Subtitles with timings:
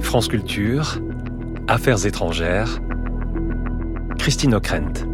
[0.00, 0.98] France Culture,
[1.68, 2.80] Affaires étrangères,
[4.18, 5.06] Christine O'Krent.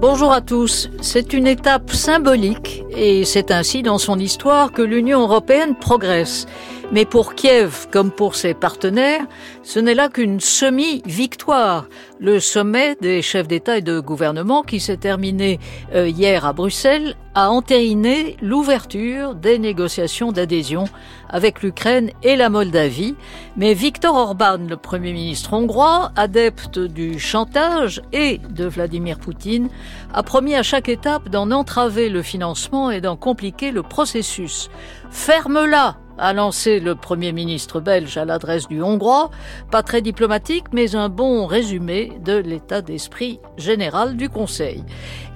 [0.00, 0.88] Bonjour à tous.
[1.00, 6.46] C'est une étape symbolique et c'est ainsi dans son histoire que l'Union européenne progresse.
[6.92, 9.24] Mais pour Kiev, comme pour ses partenaires,
[9.62, 11.86] ce n'est là qu'une semi-victoire.
[12.18, 15.60] Le sommet des chefs d'État et de gouvernement qui s'est terminé
[15.94, 20.86] euh, hier à Bruxelles a entériné l'ouverture des négociations d'adhésion
[21.28, 23.14] avec l'Ukraine et la Moldavie.
[23.56, 29.68] Mais Viktor Orban, le Premier ministre hongrois, adepte du chantage et de Vladimir Poutine,
[30.12, 34.70] a promis à chaque étape d'en entraver le financement et d'en compliquer le processus.
[35.12, 39.30] Ferme-la a lancé le Premier ministre belge à l'adresse du Hongrois,
[39.70, 44.84] pas très diplomatique, mais un bon résumé de l'état d'esprit général du Conseil.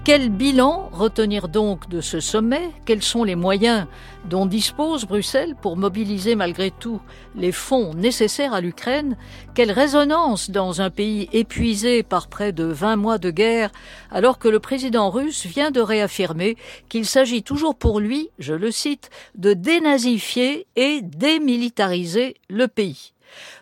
[0.04, 2.68] Quel bilan retenir donc de ce sommet?
[2.84, 3.86] Quels sont les moyens
[4.28, 7.00] dont dispose Bruxelles pour mobiliser malgré tout
[7.34, 9.16] les fonds nécessaires à l'Ukraine?
[9.54, 13.70] Quelle résonance dans un pays épuisé par près de 20 mois de guerre
[14.10, 16.58] alors que le président russe vient de réaffirmer
[16.90, 23.13] qu'il s'agit toujours pour lui, je le cite, de dénazifier et démilitariser le pays?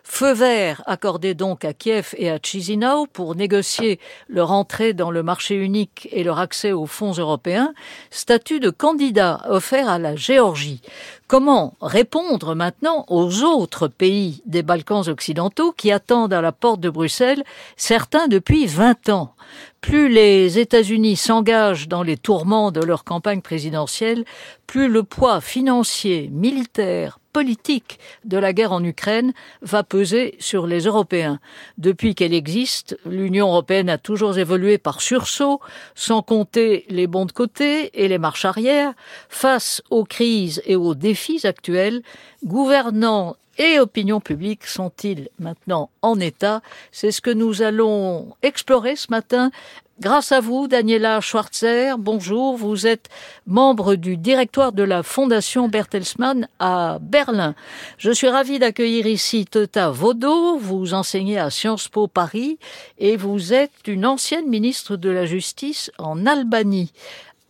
[0.05, 5.23] Feu vert accordé donc à Kiev et à Chisinau pour négocier leur entrée dans le
[5.23, 7.73] marché unique et leur accès aux fonds européens,
[8.11, 10.81] statut de candidat offert à la Géorgie.
[11.27, 16.89] Comment répondre maintenant aux autres pays des Balkans occidentaux qui attendent à la porte de
[16.89, 17.43] Bruxelles,
[17.77, 19.33] certains depuis 20 ans?
[19.79, 24.25] Plus les États-Unis s'engagent dans les tourments de leur campagne présidentielle,
[24.67, 30.83] plus le poids financier, militaire, politique de la guerre en Ukraine va peser sur les
[30.83, 31.39] Européens.
[31.77, 35.59] Depuis qu'elle existe, l'Union européenne a toujours évolué par sursaut,
[35.95, 38.93] sans compter les bons de côté et les marches arrière,
[39.29, 42.03] face aux crises et aux défis actuels,
[42.45, 46.61] gouvernants et opinion publique sont-ils maintenant en état?
[46.91, 49.51] C'est ce que nous allons explorer ce matin
[49.99, 52.57] Grâce à vous, Daniela Schwarzer, bonjour.
[52.57, 53.09] Vous êtes
[53.45, 57.53] membre du directoire de la Fondation Bertelsmann à Berlin.
[57.99, 60.57] Je suis ravie d'accueillir ici Teta Vaudot.
[60.57, 62.57] Vous enseignez à Sciences Po Paris
[62.97, 66.91] et vous êtes une ancienne ministre de la Justice en Albanie.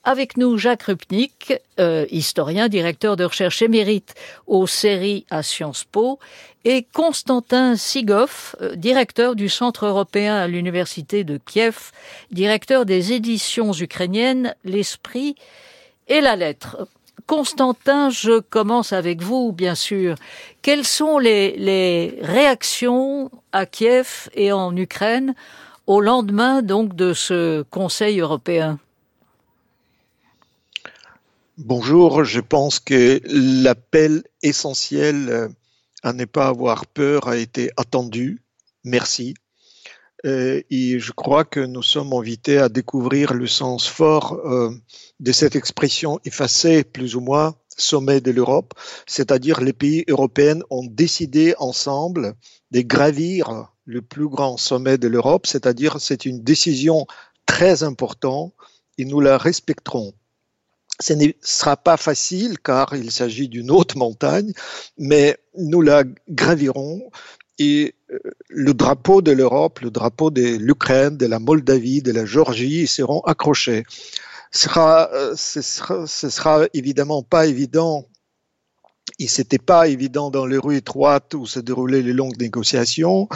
[0.06, 4.16] Avec nous, Jacques Rupnik, euh, historien, directeur de recherche émérite
[4.48, 6.20] aux séries à Sciences Po,
[6.66, 11.92] et Constantin Sigoff, euh, directeur du Centre européen à l'Université de Kiev,
[12.32, 15.36] directeur des éditions ukrainiennes L'Esprit
[16.10, 16.86] et la Lettre.
[17.26, 20.16] Constantin, je commence avec vous, bien sûr.
[20.62, 25.34] Quelles sont les, les réactions à Kiev et en Ukraine
[25.88, 28.80] au lendemain donc de ce Conseil européen?
[31.60, 35.50] Bonjour, je pense que l'appel essentiel euh,
[36.02, 38.42] à ne pas avoir peur a été attendu.
[38.84, 39.36] Merci.
[40.26, 44.72] Euh, et je crois que nous sommes invités à découvrir le sens fort euh,
[45.20, 48.74] de cette expression effacée, plus ou moins, sommet de l'Europe,
[49.06, 52.34] c'est-à-dire les pays européens ont décidé ensemble
[52.72, 57.06] de gravir le plus grand sommet de l'Europe, c'est-à-dire c'est une décision
[57.46, 58.54] très importante
[58.98, 60.16] et nous la respecterons.
[61.04, 64.54] Ce ne sera pas facile car il s'agit d'une haute montagne,
[64.98, 67.12] mais nous la gravirons
[67.60, 72.24] et euh, le drapeau de l'Europe, le drapeau de l'Ukraine, de la Moldavie, de la
[72.24, 73.84] Géorgie seront accrochés.
[74.52, 78.08] Ce sera, euh, sera évidemment pas évident
[79.20, 83.28] et c'était pas évident dans les rues étroites où se déroulaient les longues négociations.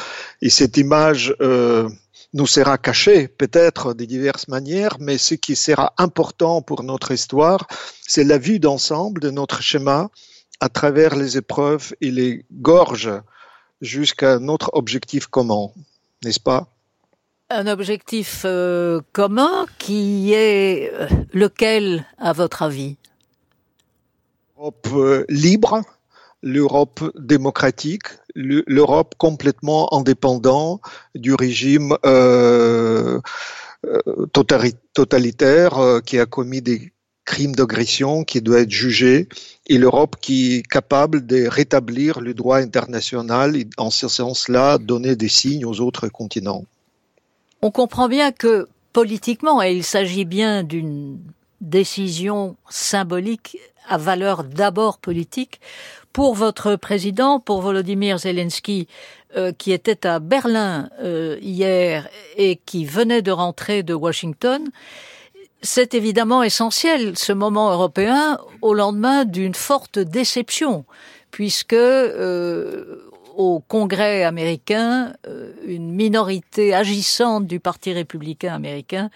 [0.41, 1.89] Et cette image euh,
[2.33, 7.67] nous sera caché peut-être de diverses manières, mais ce qui sera important pour notre histoire,
[8.01, 10.09] c'est la vue d'ensemble de notre schéma
[10.59, 13.11] à travers les épreuves et les gorges
[13.81, 15.69] jusqu'à notre objectif commun,
[16.23, 16.67] n'est-ce pas?
[17.49, 22.97] Un objectif euh, commun qui est euh, lequel à votre avis?
[24.57, 25.81] L'Europe euh, libre,
[26.47, 30.81] l'Europe démocratique, l'Europe complètement indépendante
[31.13, 33.19] du régime euh,
[33.85, 34.25] euh
[34.93, 36.93] totalitaire euh, qui a commis des
[37.25, 39.27] crimes d'agression, qui doit être jugé,
[39.67, 45.15] et l'Europe qui est capable de rétablir le droit international et en ce sens-là donner
[45.17, 46.63] des signes aux autres continents.
[47.61, 51.19] On comprend bien que politiquement, il s'agit bien d'une
[51.59, 53.57] décision symbolique
[53.89, 55.59] à valeur d'abord politique
[56.17, 58.87] pour votre président, pour Volodymyr Zelensky,
[59.35, 64.67] euh, qui était à Berlin euh, hier et qui venait de rentrer de Washington.
[65.61, 70.85] C'est évidemment essentiel, ce moment européen, au lendemain d'une forte déception,
[71.29, 79.11] puisque euh, au Congrès américain, euh, une minorité agissante du Parti républicain américain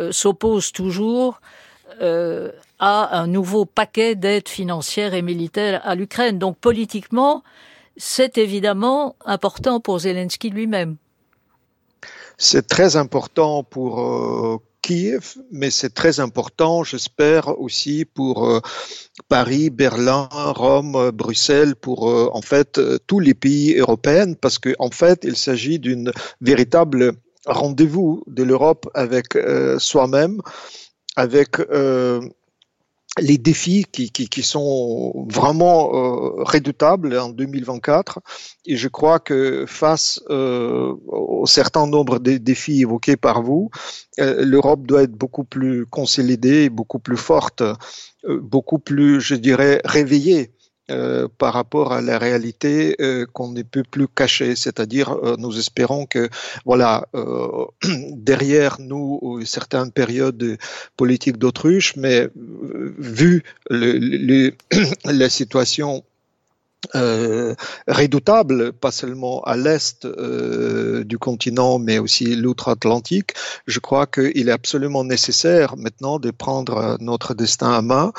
[0.00, 1.40] euh, s'oppose toujours
[2.02, 2.50] euh,
[2.80, 6.38] à un nouveau paquet d'aides financières et militaires à l'Ukraine.
[6.38, 7.44] Donc politiquement,
[7.96, 10.96] c'est évidemment important pour Zelensky lui-même.
[12.38, 18.60] C'est très important pour Kiev, mais c'est très important, j'espère aussi pour euh,
[19.28, 24.72] Paris, Berlin, Rome, euh, Bruxelles, pour euh, en fait tous les pays européens, parce qu'en
[24.78, 27.12] en fait il s'agit d'une véritable
[27.46, 29.36] rendez-vous de l'Europe avec
[29.78, 30.40] soi-même,
[31.16, 31.56] avec
[33.20, 38.20] les défis qui, qui, qui, sont vraiment euh, redoutables en 2024.
[38.66, 43.70] Et je crois que face euh, au certain nombre de défis évoqués par vous,
[44.18, 49.80] euh, l'Europe doit être beaucoup plus consolidée, beaucoup plus forte, euh, beaucoup plus, je dirais,
[49.84, 50.52] réveillée.
[50.90, 55.56] Euh, par rapport à la réalité euh, qu'on ne peut plus cacher, c'est-à-dire euh, nous
[55.58, 56.28] espérons que
[56.64, 57.06] voilà
[58.12, 60.58] derrière nous certaines périodes
[60.96, 62.28] politiques d'autruche, mais
[62.98, 66.04] vu la situation
[66.94, 73.34] redoutable, pas seulement à l'est du continent, mais aussi l'outre-Atlantique,
[73.66, 78.12] je crois qu'il est absolument nécessaire maintenant de prendre notre destin à main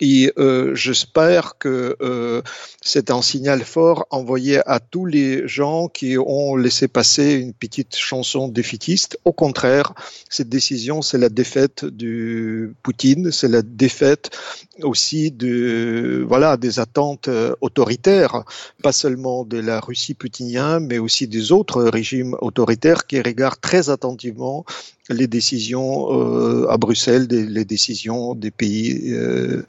[0.00, 2.42] et euh, j'espère que euh,
[2.82, 7.94] c'est un signal fort envoyé à tous les gens qui ont laissé passer une petite
[7.94, 9.18] chanson défaitiste.
[9.24, 9.94] Au contraire,
[10.28, 14.36] cette décision, c'est la défaite du Poutine, c'est la défaite
[14.82, 18.44] aussi de voilà des attentes euh, autoritaires,
[18.82, 23.90] pas seulement de la Russie putinienne, mais aussi des autres régimes autoritaires qui regardent très
[23.90, 24.64] attentivement
[25.10, 29.66] les décisions euh, à Bruxelles, les décisions des pays euh,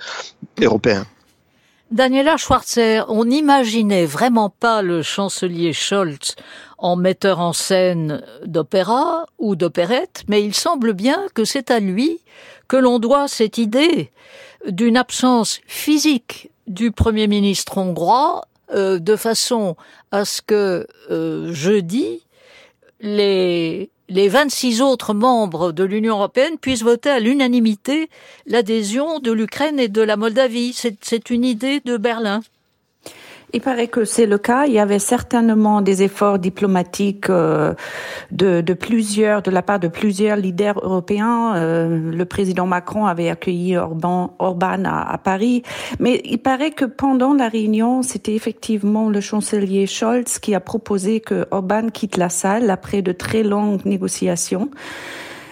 [0.62, 1.06] européens.
[1.92, 6.36] Daniela Schwarzer, on n'imaginait vraiment pas le chancelier Scholz
[6.78, 12.22] en metteur en scène d'opéra ou d'opérette, mais il semble bien que c'est à lui
[12.68, 14.12] que l'on doit cette idée
[14.68, 18.42] d'une absence physique du Premier ministre hongrois,
[18.74, 19.76] euh, de façon
[20.12, 22.26] à ce que euh, jeudi,
[23.00, 28.10] les les 26 autres membres de l'Union européenne puissent voter à l'unanimité
[28.46, 30.74] l'adhésion de l'Ukraine et de la Moldavie.
[30.74, 32.42] C'est une idée de Berlin.
[33.56, 34.66] Il paraît que c'est le cas.
[34.66, 37.74] Il y avait certainement des efforts diplomatiques euh,
[38.30, 41.56] de, plusieurs, de la part de plusieurs leaders européens.
[41.56, 45.64] Euh, le président Macron avait accueilli Orban, Orban à, à, Paris,
[46.00, 51.22] mais il paraît que pendant la réunion, c'était effectivement le chancelier Scholz qui a proposé
[51.22, 54.70] que Orban quitte la salle après de très longues négociations.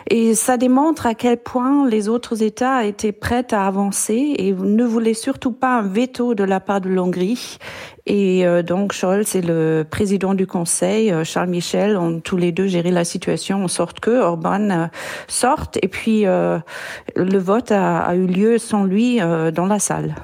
[0.09, 4.83] Et ça démontre à quel point les autres États étaient prêts à avancer et ne
[4.83, 7.57] voulaient surtout pas un veto de la part de l'Hongrie.
[8.05, 12.51] Et euh, donc Scholz et le président du Conseil, euh, Charles Michel, ont tous les
[12.51, 14.87] deux géré la situation en sorte que Orban euh,
[15.27, 15.77] sorte.
[15.81, 20.15] Et puis le vote a, eu lieu sans lui dans la salle.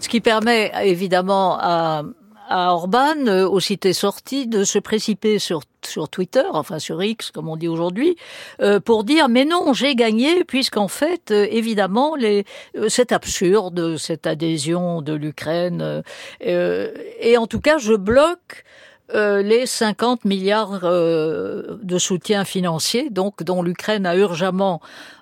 [0.00, 2.02] Ce qui permet évidemment à
[2.48, 7.48] à Orban, euh, aussitôt sorti, de se précipiter sur, sur Twitter, enfin sur X, comme
[7.48, 8.16] on dit aujourd'hui,
[8.60, 12.44] euh, pour dire mais non, j'ai gagné, puisqu'en fait, euh, évidemment, les,
[12.88, 16.02] c'est absurde cette adhésion de l'Ukraine,
[16.40, 18.64] et en tout cas, je bloque
[19.14, 24.80] euh, les 50 milliards euh, de soutien financier, donc dont l'Ukraine a urgemment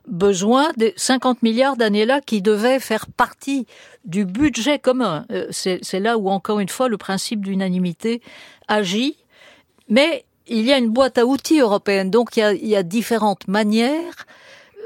[0.08, 3.66] besoin, des 50 milliards d'années-là qui devaient faire partie
[4.06, 5.26] du budget commun.
[5.30, 8.22] Euh, c'est là où, encore une fois, le principe d'unanimité
[8.66, 9.18] agit.
[9.88, 14.26] Mais il y a une boîte à outils européenne, donc il y a différentes manières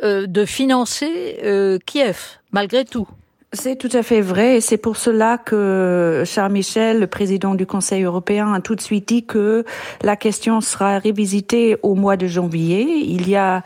[0.02, 3.08] de financer Kiev, malgré tout.
[3.56, 7.64] C'est tout à fait vrai et c'est pour cela que Charles Michel, le président du
[7.64, 9.64] Conseil européen, a tout de suite dit que
[10.02, 12.82] la question sera révisitée au mois de janvier.
[12.82, 13.62] Il y a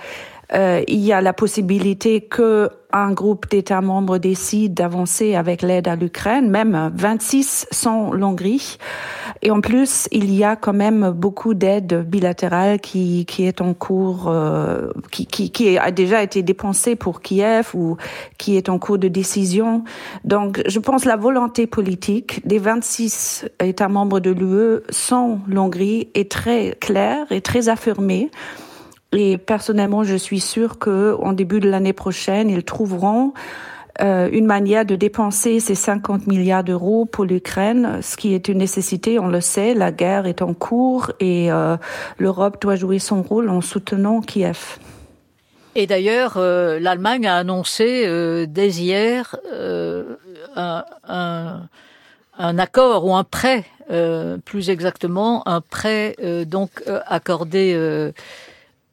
[0.53, 5.89] euh, il y a la possibilité que un groupe d'États membres décide d'avancer avec l'aide
[5.89, 8.79] à l'Ukraine, même 26 sans l'Hongrie.
[9.43, 13.73] Et en plus, il y a quand même beaucoup d'aide bilatérale qui, qui est en
[13.73, 17.97] cours, euh, qui, qui, qui, a déjà été dépensée pour Kiev ou
[18.37, 19.83] qui est en cours de décision.
[20.25, 26.31] Donc, je pense la volonté politique des 26 États membres de l'UE sans l'Hongrie est
[26.31, 28.31] très claire et très affirmée.
[29.13, 33.33] Et personnellement, je suis sûre que en début de l'année prochaine, ils trouveront
[34.01, 38.59] euh, une manière de dépenser ces 50 milliards d'euros pour l'Ukraine, ce qui est une
[38.59, 41.77] nécessité, on le sait, la guerre est en cours et euh,
[42.19, 44.79] l'Europe doit jouer son rôle en soutenant Kiev.
[45.75, 48.07] Et d'ailleurs, euh, l'Allemagne a annoncé
[48.49, 49.37] dès hier
[50.57, 51.69] un, un,
[52.39, 53.65] un, accord ou un prêt,
[54.45, 56.17] plus exactement, un prêt
[56.47, 58.13] donc accordé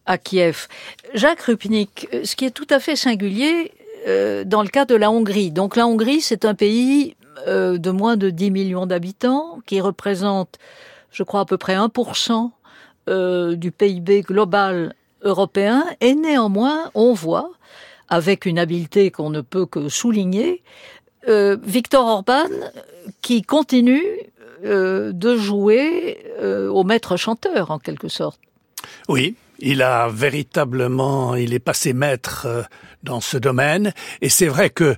[0.06, 0.68] à Kiev.
[1.14, 3.72] Jacques Rupnik, ce qui est tout à fait singulier
[4.08, 5.52] dans le cas de la Hongrie.
[5.52, 10.58] Donc la Hongrie, c'est un pays de moins de 10 millions d'habitants qui représente,
[11.12, 12.52] je crois, à peu près 1%
[13.58, 17.52] du PIB global européen, et néanmoins, on voit,
[18.10, 20.64] avec une habileté qu'on ne peut que souligner,
[21.28, 22.48] euh, Victor Orban
[23.22, 24.04] qui continue
[24.64, 28.40] euh, de jouer euh, au maître chanteur, en quelque sorte.
[29.10, 32.64] Oui, il a véritablement, il est passé maître euh,
[33.04, 34.96] dans ce domaine, et c'est vrai que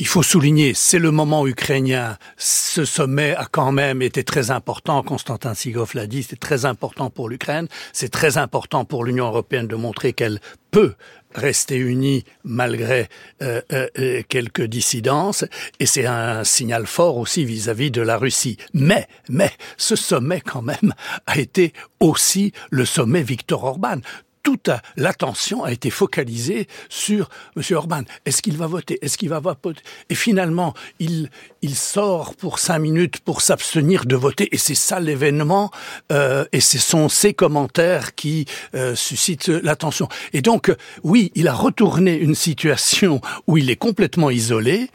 [0.00, 2.18] il faut souligner, c'est le moment ukrainien.
[2.36, 5.02] Ce sommet a quand même été très important.
[5.02, 7.66] Constantin Sigov l'a dit, c'est très important pour l'Ukraine.
[7.92, 10.38] C'est très important pour l'Union européenne de montrer qu'elle
[10.70, 10.94] peut
[11.34, 13.08] rester unie malgré
[13.42, 15.44] euh, euh, quelques dissidences
[15.80, 18.56] et c'est un signal fort aussi vis-à-vis -vis de la Russie.
[18.72, 20.94] Mais, mais, ce sommet quand même
[21.26, 24.00] a été aussi le sommet Victor Orban
[24.48, 27.62] toute l'attention a été focalisée sur M.
[27.76, 28.00] Orban.
[28.24, 28.98] Est-ce qu'il va voter?
[29.02, 31.28] Est-ce qu'il va voter Et finalement, il,
[31.60, 34.48] il sort pour cinq minutes pour s'abstenir de voter.
[34.52, 35.70] Et c'est ça l'événement.
[36.12, 40.08] Euh, et ce sont ces commentaires qui euh, suscitent l'attention.
[40.32, 44.88] Et donc, oui, il a retourné une situation où il est complètement isolé.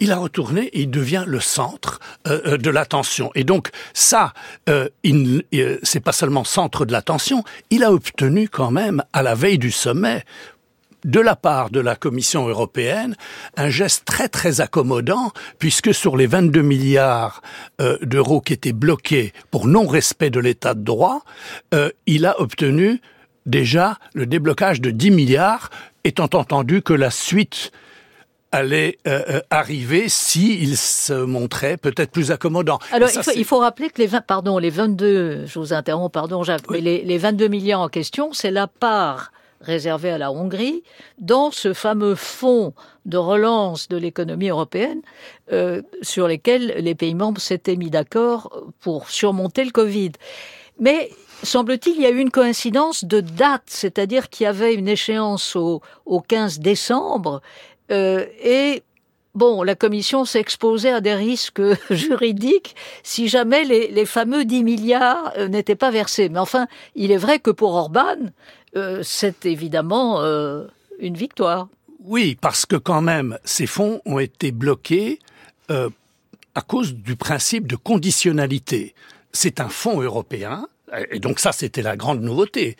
[0.00, 3.30] Il a retourné et il devient le centre euh, de l'attention.
[3.34, 4.34] Et donc, ça,
[4.68, 4.90] euh,
[5.82, 7.42] c'est pas seulement centre de l'attention.
[7.70, 10.24] Il a obtenu quand même à la veille du sommet,
[11.04, 13.16] de la part de la Commission européenne,
[13.56, 17.42] un geste très très accommodant, puisque sur les 22 milliards
[17.80, 21.22] euh, d'euros qui étaient bloqués pour non-respect de l'état de droit,
[21.74, 23.00] euh, il a obtenu
[23.46, 25.70] déjà le déblocage de 10 milliards,
[26.04, 27.72] étant entendu que la suite
[28.52, 32.78] allait euh, euh arriver s'il se montrait peut-être plus accommodant.
[32.92, 36.12] Alors il, faut, il, faut, rappeler que les 20, pardon, les 22, je vous interromps,
[36.12, 36.78] pardon Jacques, oui.
[36.78, 40.82] mais les, les 22 milliards en question, c'est la part réservée à la Hongrie
[41.18, 42.74] dans ce fameux fonds
[43.06, 45.00] de relance de l'économie européenne
[45.52, 50.12] euh, sur lesquels les pays membres s'étaient mis d'accord pour surmonter le Covid.
[50.78, 51.10] Mais
[51.42, 55.56] semble-t-il, il y a eu une coïncidence de date, c'est-à-dire qu'il y avait une échéance
[55.56, 57.40] au, au 15 décembre
[57.90, 58.82] et
[59.38, 65.48] bon, la commission exposée à des risques juridiques si jamais les, fameux 10 milliards euh,
[65.48, 66.28] n'étaient pas versés.
[66.28, 68.16] Mais enfin, il est vrai que pour Orban,
[68.76, 70.66] euh, c'est évidemment euh,
[70.98, 71.68] une victoire.
[72.00, 75.18] Oui, parce que quand même, ces fonds ont été bloqués
[75.70, 75.88] euh,
[76.54, 78.94] à cause du principe de conditionnalité.
[79.32, 80.66] C'est un fonds européen,
[81.10, 82.76] et donc ça, c'était la grande nouveauté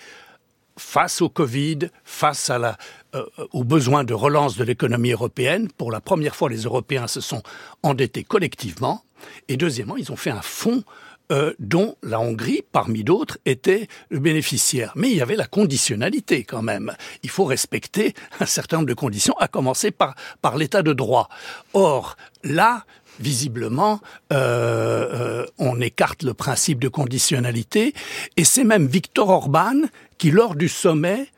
[0.79, 2.79] face au Covid, face à la,
[3.15, 7.21] euh, aux besoins de relance de l'économie européenne, pour la première fois, les Européens se
[7.21, 7.43] sont
[7.83, 9.05] endettés collectivement.
[9.49, 10.85] Et deuxièmement, ils ont fait un fonds
[11.31, 14.93] euh, dont la Hongrie, parmi d'autres, était le bénéficiaire.
[14.97, 16.95] Mais il y avait la conditionnalité quand même.
[17.23, 20.15] Il faut respecter un certain nombre de conditions, à commencer par,
[20.57, 21.29] l'état de droit.
[21.75, 22.87] Or, là,
[23.21, 24.01] visiblement,
[24.33, 27.93] euh, euh, on écarte le principe de conditionnalité,
[28.39, 29.83] et c'est même Victor Orban
[30.17, 31.29] qui, lors du sommet,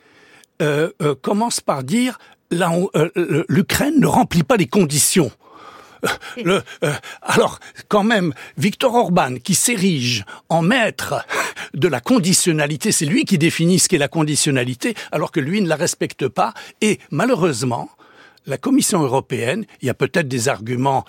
[0.61, 2.19] euh, euh, commence par dire
[2.53, 5.31] euh, l'Ukraine ne remplit pas les conditions.
[6.43, 11.27] Le, euh, alors, quand même, Victor Orban, qui s'érige en maître
[11.75, 15.69] de la conditionnalité, c'est lui qui définit ce qu'est la conditionnalité, alors que lui ne
[15.69, 16.55] la respecte pas.
[16.81, 17.91] Et malheureusement,
[18.47, 21.05] la Commission européenne, il y a peut-être des arguments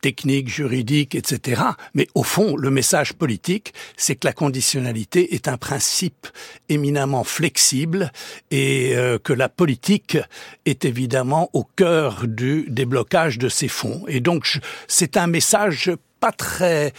[0.00, 1.62] techniques, juridiques, etc.
[1.94, 6.26] Mais au fond, le message politique, c'est que la conditionnalité est un principe
[6.68, 8.12] éminemment flexible
[8.50, 10.18] et euh, que la politique
[10.64, 14.04] est évidemment au cœur du déblocage de ces fonds.
[14.08, 15.90] Et donc, c'est un message
[16.20, 16.92] pas très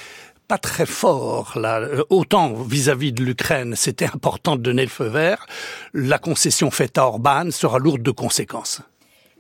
[0.47, 1.79] pas très fort là.
[2.09, 5.45] Autant vis-à-vis -vis de l'Ukraine, c'était important de donner le feu vert.
[5.93, 8.81] La concession faite à Orban sera lourde de conséquences.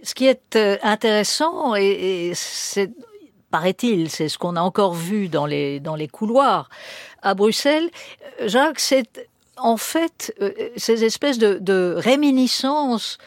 [0.03, 2.91] Ce qui est euh, intéressant, et c'est
[3.51, 6.69] paraît-il, c'est ce qu'on a encore vu dans les, dans les couloirs
[7.21, 7.89] à Bruxelles,
[8.45, 13.17] Jacques, c'est en fait euh, ces espèces de, réminiscences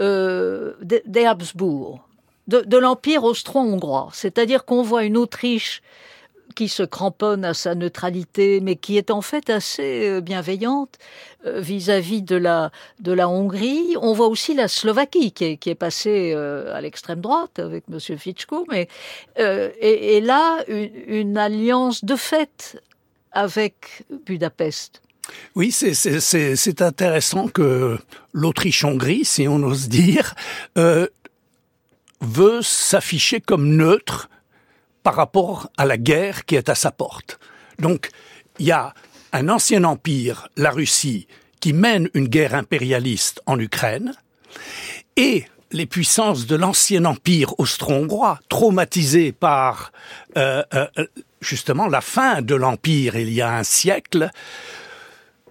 [0.00, 2.00] euh, des Habsbourg,
[2.48, 4.08] de l'Empire austro-hongrois.
[4.12, 5.82] C'est-à-dire qu'on voit une Autriche
[6.54, 10.98] qui se cramponne à sa neutralité, mais qui est en fait assez euh, bienveillante
[11.46, 12.70] euh, vis-à-vis de la
[13.00, 13.96] de la Hongrie.
[14.00, 17.88] On voit aussi la Slovaquie qui est, qui est passée euh, à l'extrême droite avec
[17.88, 18.88] Monsieur Fichko, mais
[19.36, 22.80] et, là une, une alliance de fait
[23.32, 25.02] avec Budapest.
[25.54, 27.98] Oui, c'est intéressant que
[28.32, 30.34] l'Autriche-Hongrie, si on ose dire,
[30.76, 31.06] euh,
[32.20, 34.28] veut s'afficher comme neutre
[35.04, 37.38] par rapport à la guerre qui est à sa porte.
[37.78, 38.10] Donc,
[38.58, 38.92] il y a
[39.32, 41.28] un ancien empire, la Russie,
[41.60, 44.14] qui mène une guerre impérialiste en Ukraine,
[45.16, 49.92] et les puissances de l'ancien empire austro-hongrois, traumatisées par
[50.36, 50.86] euh, euh,
[51.40, 54.30] justement la fin de l'empire il y a un siècle,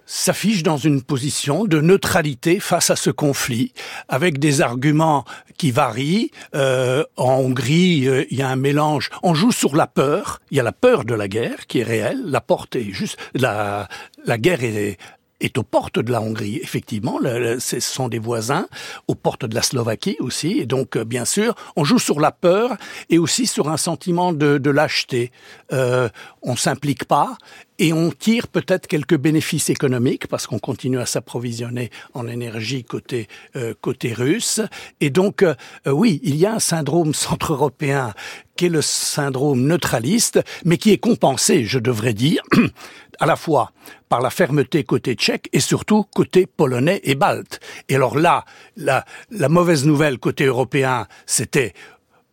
[0.06, 3.72] s'affiche dans une position de neutralité face à ce conflit,
[4.08, 5.24] avec des arguments
[5.56, 6.30] qui varient.
[6.54, 9.10] Euh, en Hongrie, euh, il y a un mélange.
[9.22, 10.40] On joue sur la peur.
[10.50, 12.20] Il y a la peur de la guerre qui est réelle.
[12.24, 13.16] La porte est juste.
[13.34, 13.88] La,
[14.24, 14.98] la guerre est
[15.44, 16.58] est aux portes de la Hongrie.
[16.62, 17.18] Effectivement,
[17.58, 18.66] ce sont des voisins,
[19.08, 20.58] aux portes de la Slovaquie aussi.
[20.58, 22.76] Et donc, euh, bien sûr, on joue sur la peur
[23.10, 25.32] et aussi sur un sentiment de, de lâcheté.
[25.72, 26.08] Euh,
[26.42, 27.36] on s'implique pas
[27.78, 33.28] et on tire peut-être quelques bénéfices économiques parce qu'on continue à s'approvisionner en énergie côté
[33.56, 34.60] euh, côté russe
[35.00, 35.54] et donc euh,
[35.86, 38.14] oui il y a un syndrome centre-européen
[38.56, 42.42] qui est le syndrome neutraliste mais qui est compensé je devrais dire
[43.18, 43.72] à la fois
[44.08, 48.44] par la fermeté côté tchèque et surtout côté polonais et balte et alors là
[48.76, 51.74] la, la mauvaise nouvelle côté européen c'était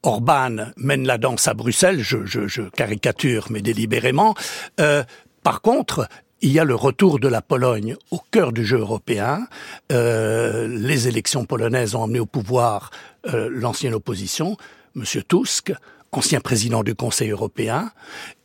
[0.03, 4.33] Orban mène la danse à Bruxelles, je, je, je caricature mais délibérément.
[4.79, 5.03] Euh,
[5.43, 6.07] par contre,
[6.41, 9.47] il y a le retour de la Pologne au cœur du jeu européen.
[9.91, 12.89] Euh, les élections polonaises ont emmené au pouvoir
[13.27, 14.57] euh, l'ancienne opposition,
[14.95, 15.03] M.
[15.27, 15.71] Tusk,
[16.11, 17.91] ancien président du Conseil européen,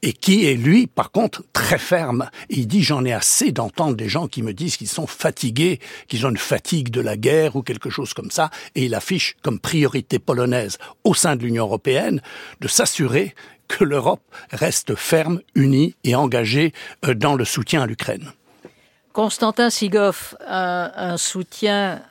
[0.02, 2.30] et qui est, lui, par contre, très ferme.
[2.48, 6.26] Il dit, j'en ai assez d'entendre des gens qui me disent qu'ils sont fatigués, qu'ils
[6.26, 9.58] ont une fatigue de la guerre ou quelque chose comme ça, et il affiche comme
[9.58, 12.20] priorité polonaise au sein de l'Union européenne
[12.60, 13.34] de s'assurer
[13.68, 16.72] que l'Europe reste ferme, unie et engagée
[17.04, 18.32] euh, dans le soutien à l'Ukraine.
[19.12, 22.02] Constantin Sigov a un soutien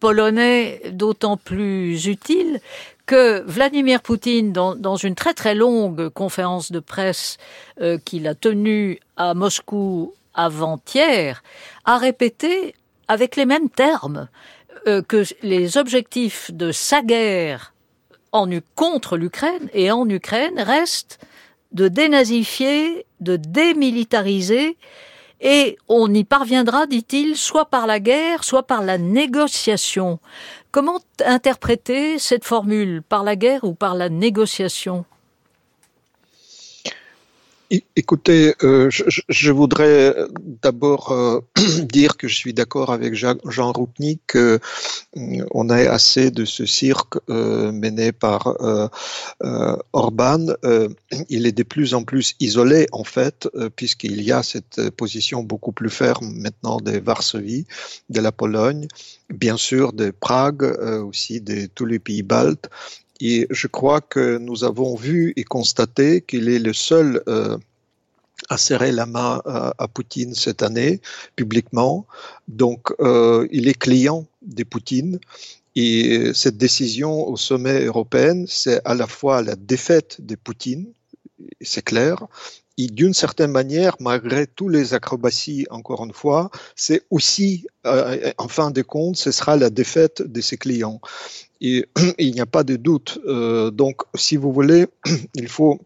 [0.00, 2.60] polonais d'autant plus utile
[3.06, 7.38] que Vladimir Poutine, dans, dans, une très très longue conférence de presse
[7.80, 11.42] euh, qu'il a tenue à Moscou avant-hier,
[11.84, 12.74] a répété
[13.08, 14.28] avec les mêmes termes
[14.86, 17.73] euh, que les objectifs de sa guerre
[18.34, 21.18] en, contre l'Ukraine et en Ukraine reste
[21.72, 24.76] de dénazifier, de démilitariser,
[25.40, 30.18] et on y parviendra, dit-il, soit par la guerre, soit par la négociation.
[30.70, 35.04] Comment interpréter cette formule, par la guerre ou par la négociation?
[37.70, 40.14] Écoutez, euh, je, voudrais
[40.62, 41.40] d'abord euh,
[41.82, 46.66] dire que je suis d'accord avec Jean, Jean Roupnik qu'on euh, a assez de ce
[46.66, 48.88] cirque euh, mené par euh,
[49.42, 50.46] euh, Orban.
[51.30, 55.72] il est de plus en plus isolé, en fait, puisqu'il y a cette position beaucoup
[55.72, 57.66] plus ferme maintenant de Varsovie,
[58.10, 58.88] de la Pologne,
[59.30, 60.64] bien sûr de Prague,
[61.06, 62.68] aussi de tous les pays baltes,
[63.20, 67.56] et je crois que nous avons vu et constaté qu'il est le seul euh,
[68.48, 71.00] à serrer la main à, Poutine cette année
[71.36, 72.06] publiquement.
[72.48, 75.18] Donc, euh, il est client de Poutine.
[75.76, 80.86] Et cette décision au sommet européen, c'est à la fois la défaite de Poutine,
[81.60, 82.26] c'est clair,
[82.76, 88.48] et d'une certaine manière, malgré tous les acrobaties, encore une fois, c'est aussi, euh, en
[88.48, 91.00] fin de compte, ce sera la défaite de ses clients.
[91.64, 91.86] Et
[92.18, 93.18] il n'y a pas de doute.
[93.26, 94.86] Euh, donc, si vous voulez,
[95.34, 95.80] il faut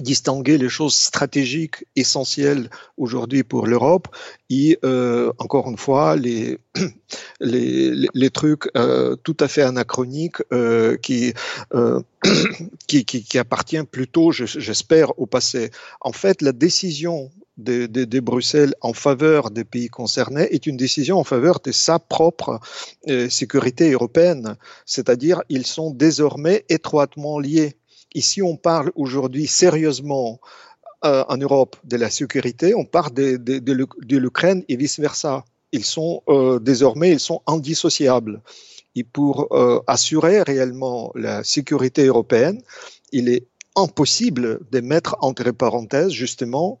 [0.00, 4.08] distinguer les choses stratégiques essentielles aujourd'hui pour l'Europe
[4.50, 6.58] et euh, encore une fois les
[7.40, 11.32] les, trucs euh, tout à fait anachroniques euh, qui,
[12.86, 15.70] qui, qui appartient plutôt j'espère au passé.
[16.00, 20.76] En fait, la décision de, de, de, Bruxelles en faveur des pays concernés est une
[20.76, 22.60] décision en faveur de sa propre
[23.28, 27.76] sécurité européenne, c'est-à-dire ils sont désormais étroitement liés
[28.14, 30.40] Ici, on parle aujourd'hui sérieusement
[31.04, 35.44] euh, en Europe de la sécurité, on parle de, l'Ukraine et vice-versa.
[35.72, 38.42] Ils sont euh, désormais, ils sont indissociables.
[38.96, 42.60] Et pour euh, assurer réellement la sécurité européenne,
[43.12, 43.46] il est
[43.76, 46.80] impossible de mettre entre parenthèses justement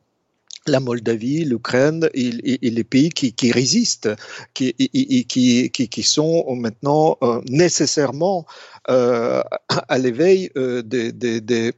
[0.66, 2.30] la Moldavie, l'Ukraine et,
[2.62, 4.10] les pays qui, résistent,
[4.54, 8.46] qui, sont maintenant euh, nécessairement
[8.88, 9.42] euh,
[9.88, 10.50] à l'éveil
[10.84, 11.72] des,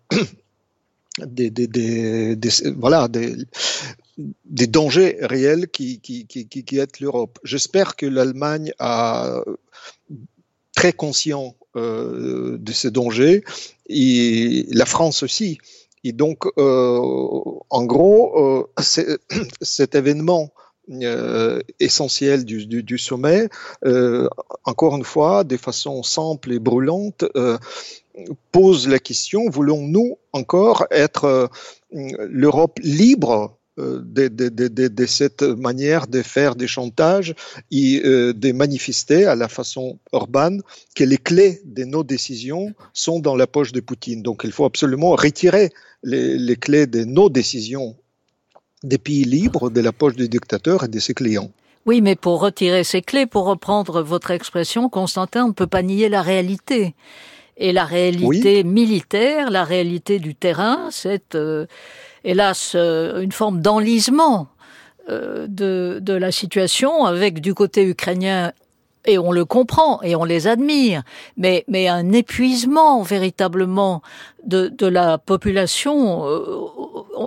[4.67, 7.39] dangers réels qui, qui, l'Europe.
[7.45, 9.43] J'espère que l'Allemagne a
[10.75, 13.45] très conscient euh, de ces dangers
[13.89, 15.59] et la France aussi.
[16.05, 17.01] Et donc, euh,
[17.71, 18.67] en gros, euh,
[19.63, 20.53] cet événement
[20.91, 23.49] euh, essentiel du, du, du sommet,
[23.85, 24.29] euh,
[24.65, 27.57] encore une fois, de façon simple et brûlante, euh,
[28.51, 31.47] pose la question, voulons-nous encore être euh,
[31.93, 37.35] l'Europe libre de, de, de, de, cette manière de faire des chantages
[37.71, 40.63] et euh, de manifester à la façon urbaine
[40.95, 44.23] que les clés de nos décisions sont dans la poche de Poutine.
[44.23, 45.71] Donc il faut absolument retirer
[46.03, 47.97] les, les clés de nos décisions
[48.83, 51.51] des pays libres de la poche du dictateur et de ses clients.
[51.87, 55.83] Oui, mais pour retirer ces clés, pour reprendre votre expression, Constantin, on ne peut pas
[55.83, 56.95] nier la réalité.
[57.57, 58.65] Et la réalité oui.
[58.65, 61.67] militaire, la réalité du terrain, c'est euh,
[62.25, 64.49] hélas euh, une forme d'enlisement
[65.09, 68.53] euh, de, la situation avec du côté ukrainien
[69.05, 71.03] et on le comprend et on les admire,
[71.37, 74.01] mais, un épuisement véritablement
[74.47, 76.25] de, de la population.
[76.27, 77.27] Euh,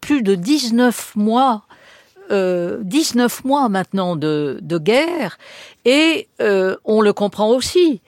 [0.00, 1.62] plus de 19 mois
[2.32, 5.38] euh, 19 mois maintenant de, guerre
[5.84, 8.00] et euh, on le comprend aussi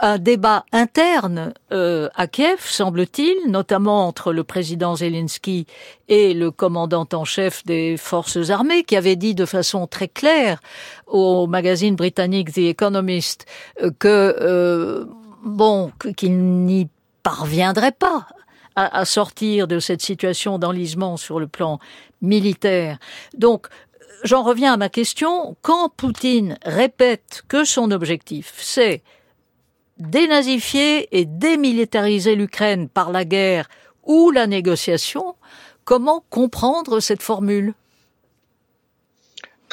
[0.00, 5.66] un débat interne euh, à Kiev semble-t-il notamment entre le président Zelensky
[6.08, 10.60] et le commandant en chef des forces armées qui avait dit de façon très claire
[11.06, 13.46] au magazine britannique The Economist
[13.82, 15.04] euh, que euh,
[15.44, 16.88] bon qu'il n'y
[17.22, 18.26] parviendrait pas
[18.76, 21.80] à sortir de cette situation d'enlisement sur le plan
[22.20, 22.98] militaire.
[23.36, 23.66] Donc,
[24.24, 25.56] j'en reviens à ma question.
[25.62, 29.02] Quand Poutine répète que son objectif, c'est
[29.98, 33.68] dénazifier et démilitariser l'Ukraine par la guerre
[34.04, 35.34] ou la négociation,
[35.84, 37.74] comment comprendre cette formule?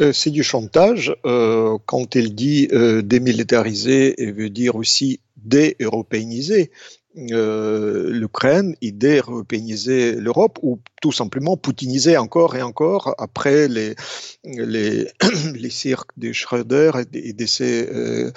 [0.01, 1.15] Euh, c'est du chantage.
[1.25, 6.71] Euh, quand il dit euh, démilitariser, et veut dire aussi dé-européaniser
[7.17, 13.95] euh, l'Ukraine, idée européaniser l'Europe ou tout simplement poutiniser encore et encore après les,
[14.43, 15.07] les,
[15.55, 18.31] les cirques de Schröder et de ses euh,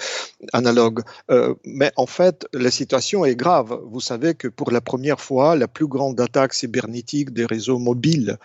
[0.53, 1.01] analogues.
[1.29, 3.79] Euh, mais en fait, la situation est grave.
[3.85, 8.37] Vous savez que pour la première fois, la plus grande attaque cybernétique des réseaux mobiles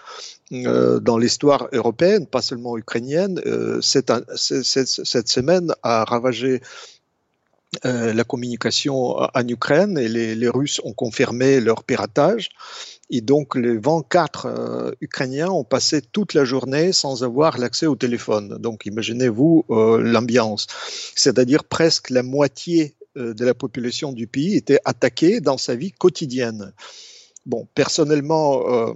[0.53, 3.41] euh, dans l'histoire européenne, pas seulement ukrainienne,
[3.81, 6.61] cette semaine a ravagé
[7.85, 12.51] euh, la communication en Ukraine et les, Russes ont confirmé leur piratage.
[13.11, 17.97] Et donc les 24 euh, Ukrainiens ont passé toute la journée sans avoir l'accès au
[17.97, 18.57] téléphone.
[18.59, 20.67] Donc imaginez-vous euh, l'ambiance.
[21.15, 26.75] C'est-à-dire presque la moitié de la population du pays était attaquée dans sa vie quotidienne.
[27.47, 28.95] Bon, personnellement,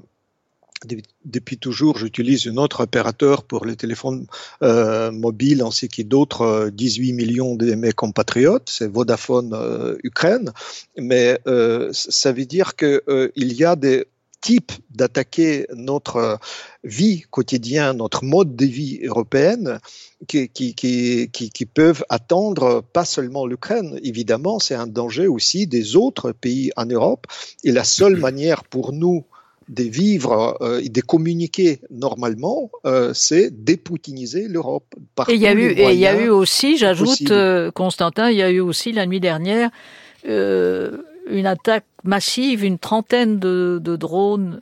[1.24, 4.26] depuis toujours, j'utilise un autre opérateur pour les téléphones
[4.62, 10.52] euh, mobiles ainsi que d'autres euh, 18 millions de mes compatriotes, c'est Vodafone euh, Ukraine.
[10.96, 14.06] Mais euh, ça veut dire qu'il euh, y a des
[14.40, 16.38] types d'attaquer notre
[16.82, 19.80] vie quotidienne, notre mode de vie européenne
[20.28, 24.00] qui, qui, qui, qui, qui peuvent attendre pas seulement l'Ukraine.
[24.02, 27.26] Évidemment, c'est un danger aussi des autres pays en Europe.
[27.64, 29.26] Et la seule manière pour nous
[29.70, 34.84] de vivre euh, et de communiquer normalement, euh, c'est dépoutiniser l'Europe.
[35.28, 38.36] Et il y a eu, et il y a eu aussi, j'ajoute, euh, Constantin, il
[38.36, 39.70] y a eu aussi la nuit dernière
[40.26, 44.60] une attaque massive, une trentaine de, de drones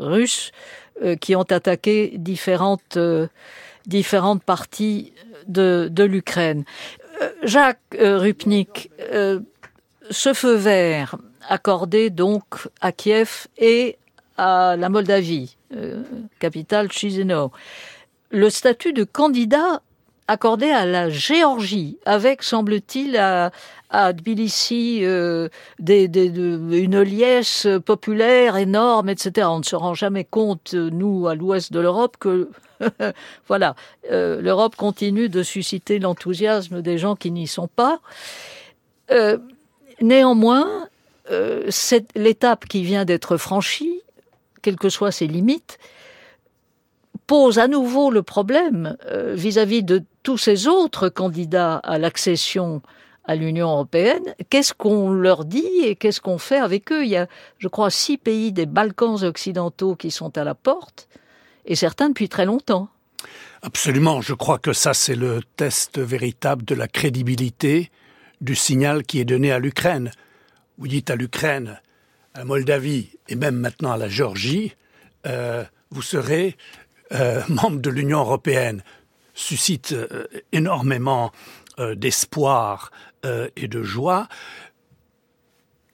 [0.00, 0.50] russes
[1.20, 2.98] qui ont attaqué différentes,
[3.86, 5.12] différentes parties
[5.46, 6.64] de, de l'Ukraine.
[7.44, 8.90] Jacques Rupnik,
[10.10, 12.42] ce feu vert accordé donc
[12.80, 13.96] à Kiev et
[14.36, 16.02] à la Moldavie, euh,
[16.38, 17.52] capitale Chisinau.
[18.30, 19.82] Le statut de candidat
[20.26, 23.50] accordé à la Géorgie, avec, semble-t-il, à,
[23.90, 25.48] à Tbilissi euh,
[25.86, 29.46] une liesse populaire énorme, etc.
[29.50, 32.48] On ne se rend jamais compte, nous, à l'ouest de l'Europe, que
[33.48, 33.74] voilà,
[34.10, 38.00] euh, l'Europe continue de susciter l'enthousiasme des gens qui n'y sont pas.
[39.10, 39.38] Euh,
[40.00, 40.88] néanmoins,
[41.30, 41.70] euh,
[42.14, 44.00] l'étape qui vient d'être franchie
[44.64, 45.78] quelles que soient ses limites,
[47.26, 52.80] pose à nouveau le problème euh, vis-à-vis -vis de tous ces autres candidats à l'accession
[53.24, 54.34] à l'Union européenne.
[54.50, 57.04] Qu'est-ce qu'on leur dit et qu'est-ce qu'on fait avec eux?
[57.04, 57.26] Il y a,
[57.58, 61.08] je crois, six pays des Balkans occidentaux qui sont à la porte,
[61.66, 62.88] et certains depuis très longtemps.
[63.62, 67.90] Absolument, je crois que ça c'est le test véritable de la crédibilité
[68.42, 70.10] du signal qui est donné à l'Ukraine.
[70.76, 71.80] Vous dites à l'Ukraine,
[72.34, 74.74] à Moldavie et même maintenant à la Géorgie,
[75.26, 76.56] euh, vous serez
[77.12, 78.82] euh, membre de l'Union européenne,
[79.34, 81.32] suscite euh, énormément
[81.78, 82.90] euh, d'espoir
[83.56, 84.28] et de joie.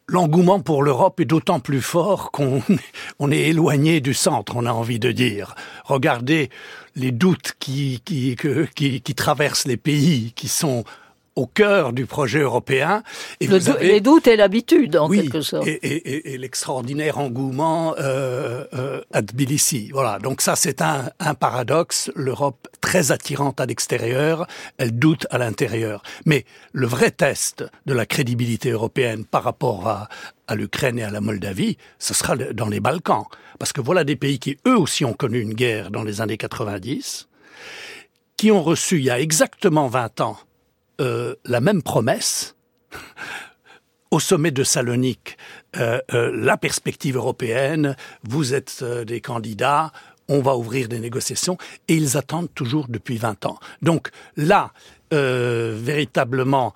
[0.08, 2.60] L'engouement pour l'Europe est d'autant plus fort qu'on
[3.20, 5.54] on est éloigné du centre, on a envie de dire.
[5.84, 6.50] Regardez
[6.96, 8.34] les doutes qui, qui,
[8.74, 10.82] qui, qui traversent les pays qui sont
[11.36, 13.02] au cœur du projet européen.
[13.40, 13.88] Et le vous avez...
[13.88, 15.66] Les doutes et l'habitude, en oui, quelque sorte.
[15.66, 19.90] Et, et, et l'extraordinaire engouement euh, euh, à Tbilissi.
[19.92, 20.18] Voilà.
[20.18, 22.10] Donc ça, c'est un, un paradoxe.
[22.14, 24.46] L'Europe très attirante à l'extérieur,
[24.78, 26.02] elle doute à l'intérieur.
[26.26, 30.08] Mais le vrai test de la crédibilité européenne par rapport à,
[30.48, 33.24] à l'Ukraine et à la Moldavie, ce sera dans les Balkans.
[33.58, 36.38] Parce que voilà des pays qui, eux aussi, ont connu une guerre dans les années
[36.38, 37.28] 90,
[38.36, 40.38] qui ont reçu, il y a exactement 20 ans,
[41.00, 42.54] euh, la même promesse
[44.10, 45.38] au sommet de Salonique,
[45.76, 49.92] euh, euh, la perspective européenne, vous êtes des candidats,
[50.28, 51.56] on va ouvrir des négociations,
[51.88, 53.58] et ils attendent toujours depuis 20 ans.
[53.82, 54.72] Donc là,
[55.12, 56.72] véritablement,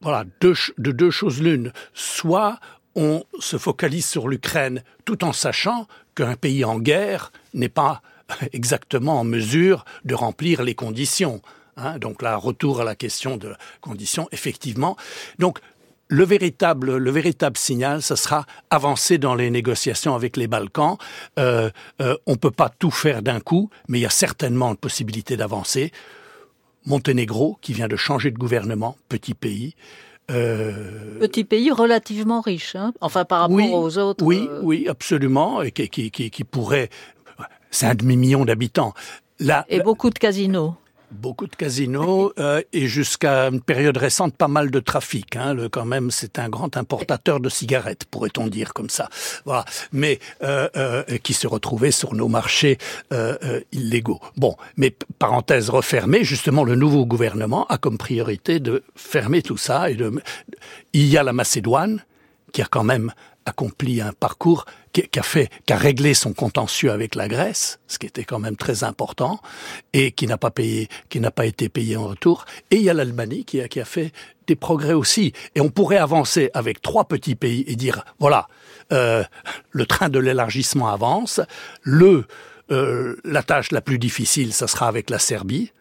[0.00, 2.58] voilà, de deux choses l'une, soit
[2.94, 8.02] on se focalise sur l'Ukraine tout en sachant qu'un pays en guerre n'est pas
[8.52, 11.42] exactement en mesure de remplir les conditions.
[11.76, 14.96] Hein, donc là, retour à la question de conditions, effectivement.
[15.38, 15.58] Donc,
[16.08, 20.96] le véritable, le véritable signal, ce sera avancer dans les négociations avec les Balkans.
[21.38, 24.70] Euh, euh, on ne peut pas tout faire d'un coup, mais il y a certainement
[24.70, 25.92] une possibilité d'avancer.
[26.86, 29.74] Monténégro, qui vient de changer de gouvernement, petit pays.
[30.30, 31.18] Euh...
[31.20, 34.24] Petit pays relativement riche, hein enfin par rapport oui, aux autres.
[34.24, 34.60] Oui, euh...
[34.62, 36.90] oui, absolument, et qui, qui, qui, qui pourrait.
[37.70, 38.94] C'est un demi-million d'habitants.
[39.40, 40.76] Là, et beaucoup de casinos
[41.14, 45.36] beaucoup de casinos euh, et jusqu'à une période récente pas mal de trafic.
[45.36, 49.08] Hein, le, quand même, c'est un grand importateur de cigarettes, pourrait-on dire comme ça.
[49.44, 49.64] Voilà.
[49.92, 52.78] Mais euh, euh, qui se retrouvait sur nos marchés
[53.12, 54.20] euh, euh, illégaux.
[54.36, 56.24] Bon, mais parenthèse refermée.
[56.24, 60.12] Justement, le nouveau gouvernement a comme priorité de fermer tout ça et de.
[60.92, 62.04] Il y a la Macédoine
[62.52, 63.12] qui a quand même
[63.46, 67.98] accompli un parcours qui, a fait, qui a réglé son contentieux avec la Grèce, ce
[67.98, 69.40] qui était quand même très important,
[69.92, 72.44] et qui n'a pas payé, qui n'a pas été payé en retour.
[72.70, 74.12] Et il y a l'Allemagne qui a, qui a fait
[74.46, 75.32] des progrès aussi.
[75.54, 78.48] Et on pourrait avancer avec trois petits pays et dire voilà,
[78.92, 79.24] euh,
[79.70, 81.40] le train de l'élargissement avance.
[81.82, 82.26] Le
[82.70, 85.72] euh, la tâche la plus difficile, ça sera avec la Serbie,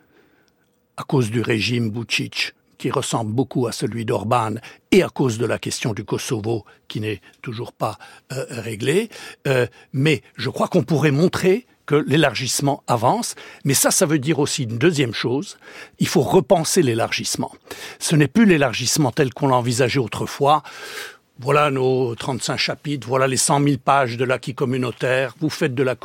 [0.97, 4.55] à cause du régime Vucic qui ressemble beaucoup à celui d'Orban
[4.91, 7.97] et à cause de la question du Kosovo qui n'est toujours pas
[8.31, 9.09] euh, réglée.
[9.47, 14.39] Euh, mais je crois qu'on pourrait montrer que l'élargissement avance, mais ça, ça veut dire
[14.39, 15.57] aussi une deuxième chose,
[15.99, 17.51] il faut repenser l'élargissement.
[17.99, 20.63] Ce n'est plus l'élargissement tel qu'on l'envisageait autrefois,
[21.39, 25.83] voilà nos 35 chapitres, voilà les 100 000 pages de l'acquis communautaire, vous faites de
[25.83, 25.95] la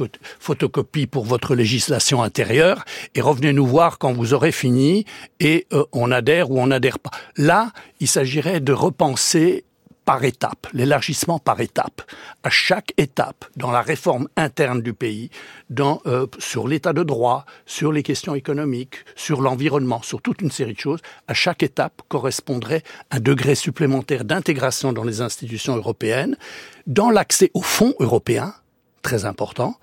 [0.41, 5.05] photocopie pour votre législation intérieure et revenez nous voir quand vous aurez fini
[5.41, 7.11] et euh, on adhère ou on n'adhère pas.
[7.37, 9.64] Là, il s'agirait de repenser
[10.09, 12.01] par étapes, l'élargissement par étapes,
[12.42, 15.29] à chaque étape dans la réforme interne du pays,
[15.68, 20.51] dans, euh, sur l'état de droit, sur les questions économiques, sur l'environnement, sur toute une
[20.51, 26.38] série de choses, à chaque étape correspondrait un degré supplémentaire d'intégration dans les institutions européennes,
[26.87, 28.55] dans l'accès aux fonds européens,
[29.03, 29.77] très important,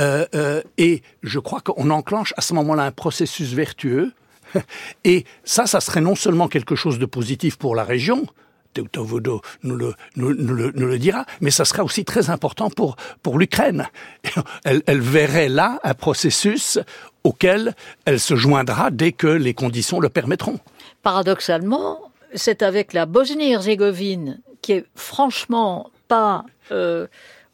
[0.00, 4.14] euh, euh, et je crois qu'on enclenche à ce moment-là un processus vertueux,
[5.04, 8.26] et ça, ça serait non seulement quelque chose de positif pour la région,
[8.74, 12.96] Teutovodo nous le, nous, le, dira, mais ça sera aussi très important pour,
[13.38, 13.86] l'Ukraine.
[14.64, 16.78] Elle, elle verrait là un processus
[17.24, 20.58] auquel elle se joindra dès que les conditions le permettront.
[21.02, 27.06] Paradoxalement, c'est avec la Bosnie-Herzégovine qui est franchement pas euh,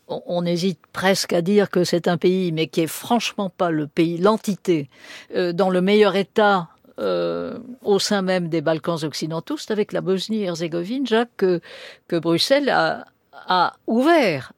[0.09, 3.87] on hésite presque à dire que c'est un pays, mais qui est franchement pas le
[3.87, 4.89] pays, l'entité,
[5.35, 10.01] euh, dans le meilleur état euh, au sein même des Balkans occidentaux, c'est avec la
[10.01, 11.61] Bosnie-Herzégovine, Jacques, que,
[12.09, 14.53] que Bruxelles a, a ouvert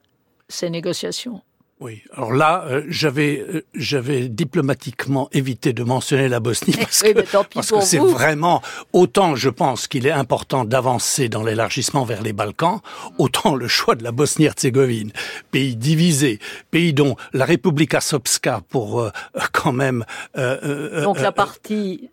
[0.47, 1.41] ces négociations.
[1.79, 7.81] Oui, alors là, euh, j'avais euh, j'avais diplomatiquement évité de mentionner la Bosnie parce que
[7.81, 12.81] c'est vraiment autant je pense qu'il est important d'avancer dans l'élargissement vers les Balkans,
[13.17, 15.13] autant le choix de la Bosnie-Herzégovine,
[15.51, 19.11] pays divisé, pays dont la République Srpska pour euh,
[19.53, 20.03] quand même
[20.35, 22.09] donc la partie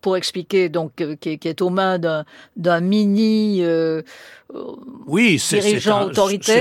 [0.00, 4.02] pour expliquer donc euh, qui, est, aux mains d'un mini euh,
[5.06, 6.10] oui, c'est un,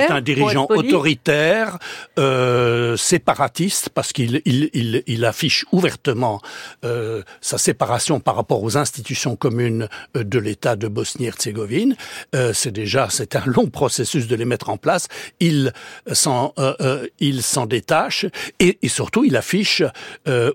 [0.10, 1.78] un dirigeant autoritaire,
[2.18, 6.42] euh, séparatiste, parce qu'il il, il, il, affiche ouvertement
[6.84, 11.96] euh, sa séparation par rapport aux institutions communes euh, de l'État de Bosnie-Herzégovine.
[12.36, 15.08] Euh, c'est déjà, c'est un long processus de les mettre en place.
[15.40, 15.74] Il
[16.12, 18.26] s'en, euh, euh, il s'en détache
[18.60, 19.84] et, et, surtout, il affiche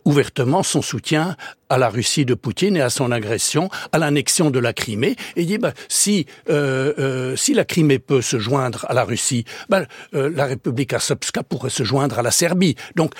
[0.05, 1.37] ouvertement son soutien
[1.68, 5.16] à la Russie de Poutine et à son agression, à l'annexion de la Crimée.
[5.37, 9.04] Et il dit, bah, si, euh, euh, si la Crimée peut se joindre à la
[9.04, 9.82] Russie, bah,
[10.14, 12.76] euh, la République Asopska pourrait se joindre à la Serbie.
[12.94, 13.14] Donc,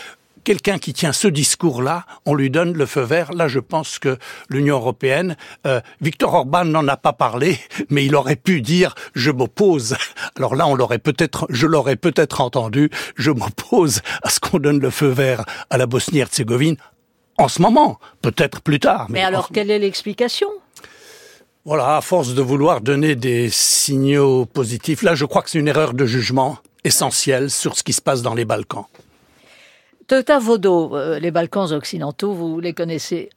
[0.45, 3.33] quelqu'un qui tient ce discours-là, on lui donne le feu vert.
[3.33, 4.17] Là, je pense que
[4.49, 7.59] l'Union européenne, euh, Victor Orban n'en a pas parlé,
[7.91, 9.97] mais il aurait pu dire je m'oppose.
[10.37, 12.91] Alors là, on l'aurait peut-être, je l'aurais peut-être entendu.
[13.17, 16.77] Je m'oppose à ce qu'on donne le feu vert à la Bosnie-Herzégovine
[17.39, 19.07] en ce moment, peut-être plus tard.
[19.11, 20.49] Mais, alors, quelle est l'explication?
[21.67, 25.67] Voilà, à force de vouloir donner des signaux positifs, là, je crois que c'est une
[25.67, 28.85] erreur de jugement essentielle sur ce qui se passe dans les Balkans.
[30.07, 33.31] Teuta Vodo, euh, les Balkans occidentaux, vous les connaissez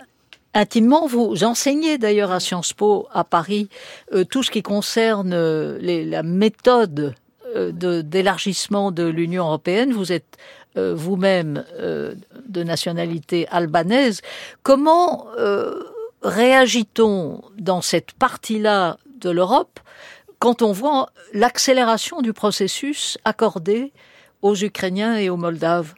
[0.54, 1.08] intimement.
[1.08, 3.68] Vous enseignez d'ailleurs à Sciences Po à Paris
[4.14, 7.16] euh, tout ce qui concerne euh, la méthode
[7.56, 9.92] d'élargissement de l'Union européenne.
[9.92, 10.38] Vous êtes
[10.76, 14.22] vous-même de nationalité albanaise,
[14.62, 15.26] comment
[16.22, 19.80] réagit-on dans cette partie-là de l'Europe
[20.40, 23.92] quand on voit l'accélération du processus accordé
[24.42, 25.94] aux Ukrainiens et aux Moldaves?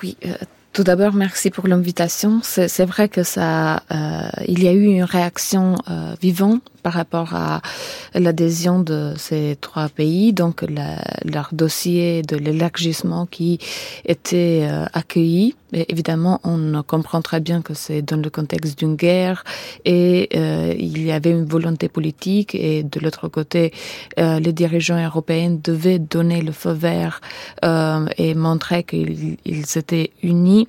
[0.00, 0.16] Oui,
[0.72, 2.40] tout d'abord, merci pour l'invitation.
[2.42, 7.34] C'est vrai que ça, euh, il y a eu une réaction euh, vivante par rapport
[7.34, 7.62] à
[8.14, 13.58] l'adhésion de ces trois pays, donc la, leur dossier de l'élargissement qui
[14.04, 15.54] était euh, accueilli.
[15.72, 19.44] Évidemment, on comprend très bien que c'est dans le contexte d'une guerre
[19.84, 23.72] et euh, il y avait une volonté politique et de l'autre côté,
[24.18, 27.20] euh, les dirigeants européens devaient donner le feu vert
[27.64, 29.36] euh, et montrer qu'ils
[29.76, 30.66] étaient unis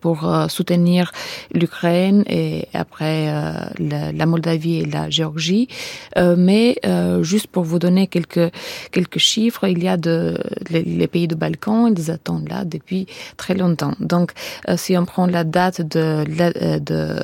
[0.00, 1.12] pour euh, soutenir
[1.52, 5.68] l'Ukraine et après euh, la, Moldavie et la Géorgie.
[6.16, 6.76] mais
[7.22, 8.52] juste pour vous donner quelques
[8.92, 10.38] quelques chiffres, il y a de
[10.70, 13.06] les, pays de Balkans, ils attendent là depuis
[13.36, 13.94] très longtemps.
[14.00, 14.32] Donc,
[14.76, 17.16] si on prend la date de, la, de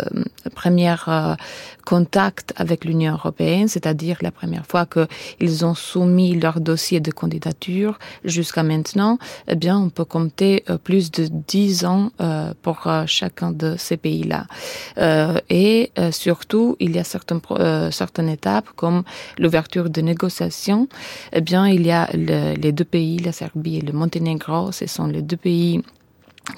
[0.54, 1.36] première
[1.84, 7.98] contact avec l'Union européenne, c'est-à-dire la première fois qu'ils ont soumis leur dossier de candidature
[8.24, 13.50] jusqu'à maintenant, eh bien, on peut compter plus de dix ans euh, pour euh, chacun
[13.50, 14.46] de ces pays-là.
[14.98, 17.40] Euh, et surtout, il y a certaines,
[17.90, 19.02] certaines étapes comme
[19.38, 20.88] l'ouverture de négociations.
[21.32, 24.86] Eh bien, il y a le, les deux pays, la Serbie et le Monténégro, ce
[24.86, 25.82] sont les deux pays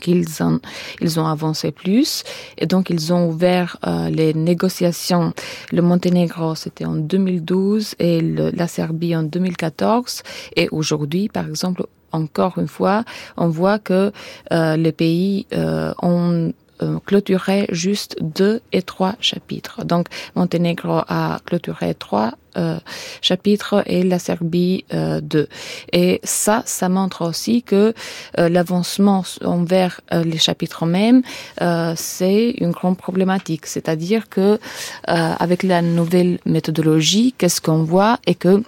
[0.00, 0.60] qu'ils ont,
[1.00, 2.24] ils ont avancé plus
[2.56, 5.32] et donc ils ont ouvert euh, les négociations.
[5.72, 10.22] Le Monténégro, c'était en 2012 et la Serbie en 2014
[10.56, 13.04] et aujourd'hui, par exemple, encore une fois,
[13.36, 14.12] on voit que
[14.52, 19.84] euh, les pays euh, ont euh, clôturé juste deux et trois chapitres.
[19.84, 22.78] Donc Monténégro a clôturé trois euh,
[23.20, 25.48] chapitres et la Serbie euh, deux.
[25.92, 27.94] Et ça, ça montre aussi que
[28.38, 31.22] euh, l'avancement envers euh, les chapitres mêmes,
[31.62, 33.66] euh, c'est une grande problématique.
[33.66, 34.60] C'est-à-dire que
[35.04, 38.18] avec la nouvelle méthodologie, qu'est-ce qu'on voit?
[38.26, 38.62] Et que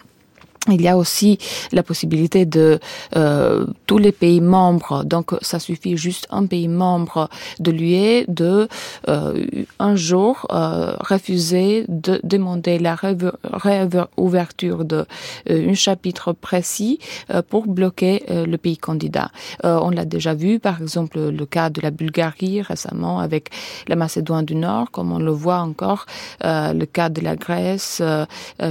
[0.69, 1.39] il y a aussi
[1.73, 2.79] la possibilité de
[3.17, 7.29] euh, tous les pays membres, donc ça suffit juste un pays membre
[7.61, 8.69] de l'UE de
[9.09, 9.47] euh,
[9.79, 15.07] un jour euh, refuser de demander la réouverture de
[15.49, 16.99] euh, un chapitre précis
[17.31, 19.31] euh, pour bloquer euh, le pays candidat.
[19.63, 23.51] on l'a déjà vu, par exemple, le cas de la Bulgarie récemment avec
[23.89, 26.07] la Macédoine du Nord, comme on le voit encore,
[26.43, 28.03] le cas de la Grèce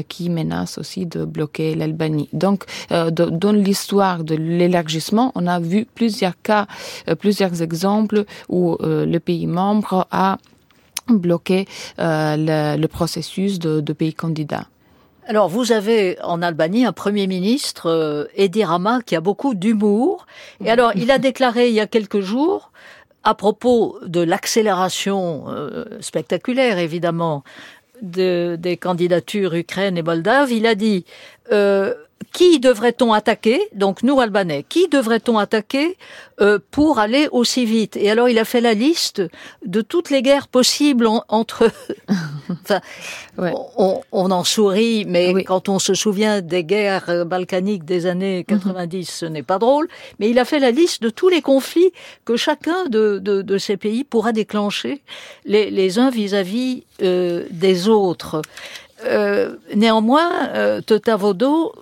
[0.08, 2.30] qui menace aussi de bloquer l'Albanie.
[2.34, 6.68] Donc, euh, de, dans l'histoire de l'élargissement, on a vu plusieurs cas,
[7.08, 10.38] euh, plusieurs exemples où euh, le pays membre a
[11.08, 11.66] bloqué
[11.98, 14.68] le, le, processus de, de pays candidat.
[15.26, 20.28] Alors, vous avez en Albanie un Premier ministre, Edi Rama, qui a beaucoup d'humour.
[20.64, 22.72] Et alors, il a déclaré il y a quelques jours,
[23.24, 27.44] à propos de l'accélération euh, spectaculaire, évidemment,
[28.02, 31.06] de, des candidatures Ukraine et Moldave, il a dit
[31.52, 31.94] euh,
[32.34, 35.98] qui devrait-on attaquer Donc nous, Albanais, qui devrait-on attaquer
[36.42, 37.98] euh, pour aller aussi vite?
[37.98, 39.22] Et alors il a fait la liste
[39.66, 41.70] de toutes les guerres possibles en, entre
[42.50, 42.82] Enfin,
[44.12, 49.10] on, en sourit, mais quand on se souvient des guerres euh, balkaniques des années 90,
[49.10, 49.88] ce n'est pas drôle.
[50.20, 51.92] Mais il a fait la liste de tous les conflits
[52.26, 55.02] que chacun de, ces pays pourra déclencher,
[55.46, 58.42] les, uns vis-à-vis euh, des autres.
[59.06, 61.74] Euh, néanmoins, euh, Totavodo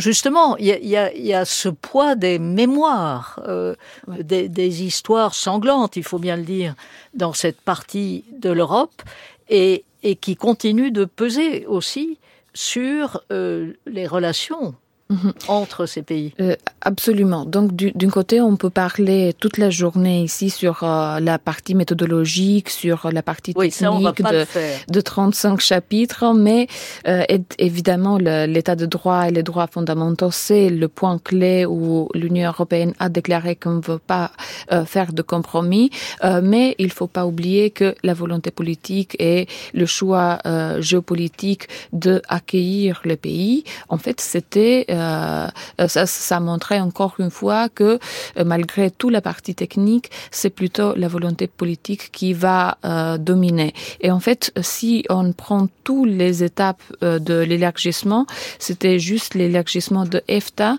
[0.00, 3.74] justement, il y a, ce poids des mémoires, euh,
[4.08, 6.74] des, histoires sanglantes, il faut bien le dire,
[7.14, 9.02] dans cette partie de l'Europe,
[9.48, 9.84] et,
[10.20, 12.18] qui continue de peser aussi
[12.54, 14.74] sur euh, les relations
[15.10, 15.32] Mhm.
[15.48, 16.32] entre ces pays.
[16.40, 17.44] Euh, absolument.
[17.44, 22.70] Donc, d'un côté, on peut parler toute la journée ici sur euh, la partie méthodologique,
[22.70, 24.46] sur la partie technique de,
[24.88, 26.68] de 35 chapitres, mais
[27.08, 27.24] euh,
[27.58, 32.94] évidemment, l'état de droit et les droits fondamentaux, c'est le point clé où l'Union européenne
[32.98, 34.30] a déclaré qu'on ne veut pas
[34.72, 35.90] euh, faire de compromis,
[36.24, 40.38] euh, mais il faut pas oublier que la volonté politique et le choix
[40.80, 47.68] géopolitique de accueillir le pays, en fait, c'était euh, ça, ça montrait encore une fois
[47.68, 47.98] que
[48.38, 53.72] euh, malgré toute la partie technique, c'est plutôt la volonté politique qui va euh, dominer.
[54.00, 58.26] Et en fait, si on prend toutes les étapes de l'élargissement,
[58.58, 60.76] c'était juste l'élargissement de EFTA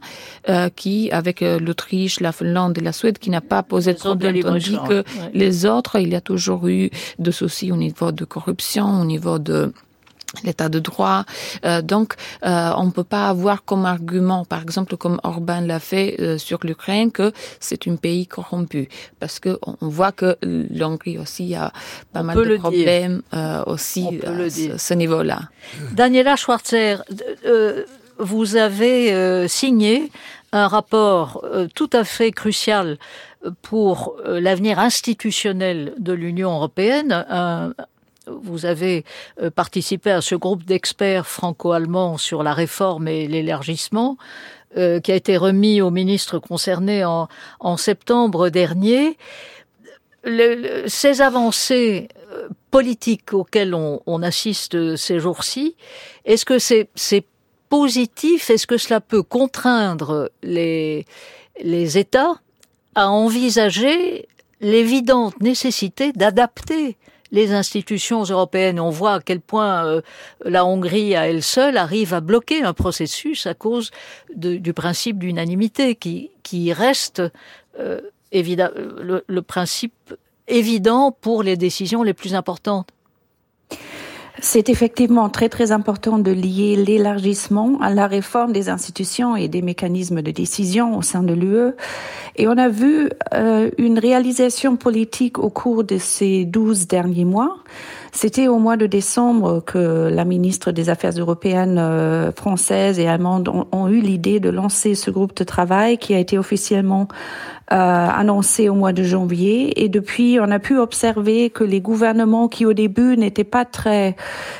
[0.75, 4.77] qui, avec l'Autriche, la Finlande et la Suède, qui n'a pas posé de problème, tandis
[4.87, 5.03] que
[5.33, 9.39] les autres, il y a toujours eu de soucis au niveau de corruption, au niveau
[9.39, 9.73] de
[10.43, 11.25] l'état de droit.
[11.65, 12.15] Euh, donc,
[12.45, 16.37] euh, on ne peut pas avoir comme argument, par exemple, comme Orban l'a fait euh,
[16.37, 21.71] sur l'Ukraine, que c'est un pays corrompu, parce que on voit que l'Hongrie aussi a
[22.13, 23.21] pas mal de problèmes
[23.65, 25.41] aussi à ce, niveau-là.
[25.93, 27.03] Daniela Schwarzer,
[28.17, 30.11] vous avez signé
[30.51, 31.43] un rapport
[31.75, 32.97] tout à fait crucial
[33.61, 37.73] pour l'avenir institutionnel de l'Union européenne, un,
[38.41, 39.03] vous avez
[39.41, 44.17] euh, participé à ce groupe d'experts franco-allemands sur la réforme et l'élargissement,
[44.77, 47.27] euh, qui a été remis au ministre concerné en,
[47.77, 49.17] septembre dernier.
[50.87, 55.75] ces avancées euh, politiques auxquelles on, assiste ces jours-ci,
[56.25, 57.25] est-ce que c'est
[57.69, 58.49] positif?
[58.49, 61.05] Est-ce que cela peut contraindre les,
[61.61, 62.35] les États
[62.95, 64.27] à envisager
[64.61, 66.97] l'évidente nécessité d'adapter
[67.31, 68.79] les institutions européennes.
[68.79, 70.01] On voit à quel point euh,
[70.43, 73.91] la Hongrie à elle seule arrive à bloquer un processus à cause
[74.35, 77.21] du principe d'unanimité qui, reste
[77.79, 78.01] euh,
[78.31, 80.13] le principe
[80.47, 82.89] évident pour les décisions les plus importantes.
[84.43, 89.61] C'est effectivement très très important de lier l'élargissement à la réforme des institutions et des
[89.61, 91.73] mécanismes de décision au sein de l'UE.
[92.37, 97.57] Et on a vu euh, une réalisation politique au cours de ces douze derniers mois.
[98.13, 103.47] C'était au mois de décembre que la ministre des Affaires européennes euh, française et allemande
[103.71, 107.07] ont, eu l'idée de lancer ce groupe de travail qui a été officiellement
[107.71, 109.83] annoncé au mois de janvier.
[109.83, 114.15] Et depuis, on a pu observer que les gouvernements qui au début n'étaient pas très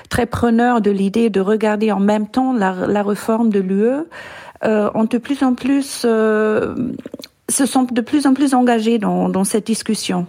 [0.10, 4.06] très preneurs de l'idée de regarder en même temps la, la réforme de l'UE
[4.64, 6.76] euh, ont de plus en plus euh,
[7.50, 10.26] se sont de plus en plus engagés dans, dans, cette discussion.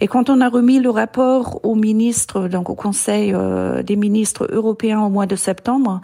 [0.00, 4.48] Et quand on a remis le rapport au ministre, donc au Conseil euh, des ministres
[4.50, 6.00] européens au mois de septembre,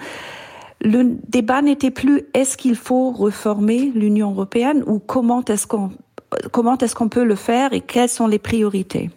[0.82, 5.90] le débat n'était plus est-ce qu'il faut reformer l'Union européenne ou comment est-ce qu'on
[6.52, 9.10] comment est-ce qu'on peut le faire et quelles sont les priorités.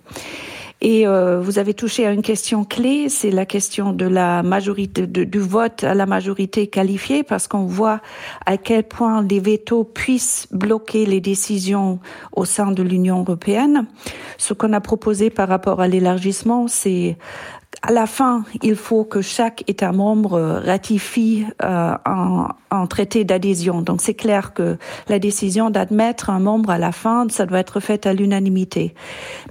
[0.86, 5.08] Et euh, vous avez touché à une question clé, c'est la question de la majorité,
[5.08, 8.02] du vote à la majorité qualifiée, parce qu'on voit
[8.46, 12.00] à quel point les vétos puissent bloquer les décisions
[12.34, 13.88] au sein de l'Union européenne.
[14.38, 17.16] Ce qu'on a proposé par rapport à l'élargissement, c'est
[17.86, 23.82] à la fin, il faut que chaque État membre ratifie euh, un, un, traité d'adhésion.
[23.82, 24.78] Donc c'est clair que
[25.10, 28.96] la décision d'admettre un membre à la fin, ça doit être fait à l'unanimité.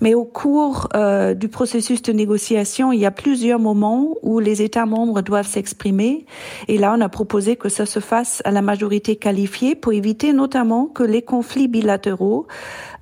[0.00, 4.62] Mais au cours euh, du processus de négociation, il y a plusieurs moments où les
[4.62, 6.24] États membres doivent s'exprimer.
[6.68, 10.32] Et là, on a proposé que ça se fasse à la majorité qualifiée pour éviter
[10.32, 12.46] notamment que les conflits bilatéraux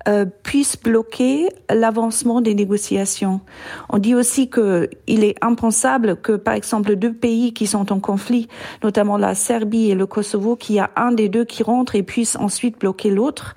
[0.07, 3.41] euh, puisse bloquer l'avancement des négociations.
[3.89, 8.47] On dit aussi qu'il est impensable que, par exemple, deux pays qui sont en conflit,
[8.83, 12.03] notamment la Serbie et le Kosovo, qu'il y a un des deux qui rentre et
[12.03, 13.53] puisse ensuite bloquer l'autre.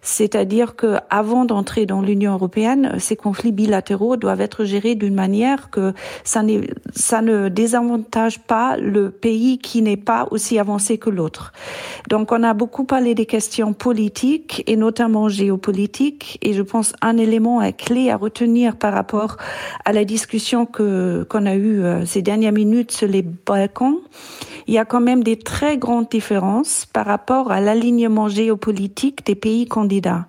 [0.00, 5.70] C'est-à-dire que avant d'entrer dans l'Union européenne, ces conflits bilatéraux doivent être gérés d'une manière
[5.70, 5.92] que
[6.22, 11.52] ça ne désavantage pas le pays qui n'est pas aussi avancé que l'autre.
[12.08, 15.87] Donc on a beaucoup parlé des questions politiques et notamment géopolitiques
[16.42, 19.36] et je pense un élément clé à retenir par rapport
[19.84, 23.96] à la discussion que qu'on a eue euh, ces dernières minutes sur les Balkans,
[24.66, 29.34] il y a quand même des très grandes différences par rapport à l'alignement géopolitique des
[29.34, 30.26] pays candidats.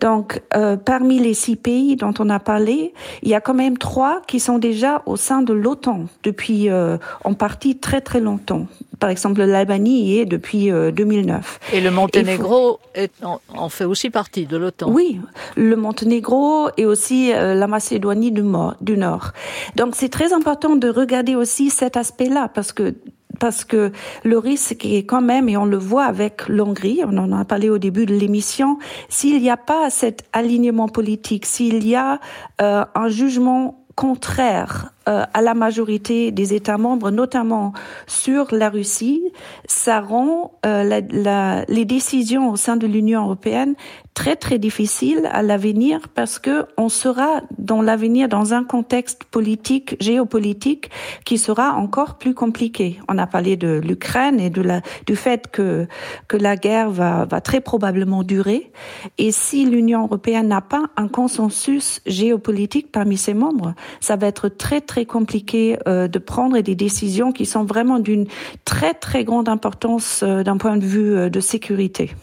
[0.00, 2.92] Donc, euh, parmi les six pays dont on a parlé,
[3.22, 6.98] il y a quand même trois qui sont déjà au sein de l'OTAN depuis euh,
[7.24, 8.66] en partie très très longtemps.
[8.98, 11.60] Par exemple, l'Albanie y est depuis 2009.
[11.72, 14.90] Et le Monténégro est, en, fait aussi partie de l'OTAN.
[14.90, 15.20] Oui,
[15.56, 18.42] le Monténégro et aussi la Macédoine du,
[18.80, 19.32] du Nord.
[19.76, 22.94] Donc, c'est très important de regarder aussi cet aspect-là parce que
[23.38, 23.92] parce que
[24.24, 27.70] le risque est quand même, et on le voit avec l'Hongrie, on en a parlé
[27.70, 28.78] au début de l'émission,
[29.08, 32.20] s'il n'y a pas cet alignement politique, s'il y a
[32.60, 37.72] euh, un jugement contraire euh, à la majorité des États membres, notamment
[38.06, 39.22] sur la Russie,
[39.66, 43.74] ça rend euh, les décisions au sein de l'Union européenne
[44.18, 49.96] très très difficile à l'avenir parce que on sera dans l'avenir dans un contexte politique,
[50.00, 50.90] géopolitique
[51.24, 52.98] qui sera encore plus compliqué.
[53.08, 55.86] On a parlé de l'Ukraine et de la, du fait que,
[56.26, 58.72] que la guerre va, va très probablement durer.
[59.18, 64.48] Et si l'Union européenne n'a pas un consensus géopolitique parmi ses membres, ça va être
[64.48, 68.26] très très compliqué euh, de prendre des décisions qui sont vraiment d'une
[68.64, 72.14] très très grande importance euh, d'un point de vue euh, de sécurité.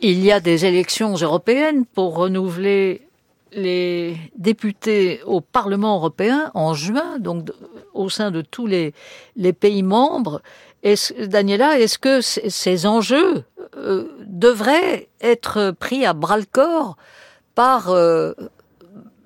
[0.00, 3.02] Il y a des élections européennes pour renouveler
[3.52, 7.50] les députés au Parlement européen en juin, donc
[7.92, 8.94] au sein de tous les,
[9.52, 10.40] pays membres.
[11.18, 13.44] Daniela, est-ce que ces enjeux
[14.26, 16.96] devraient être pris à bras le corps
[17.54, 17.94] par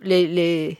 [0.03, 0.79] les,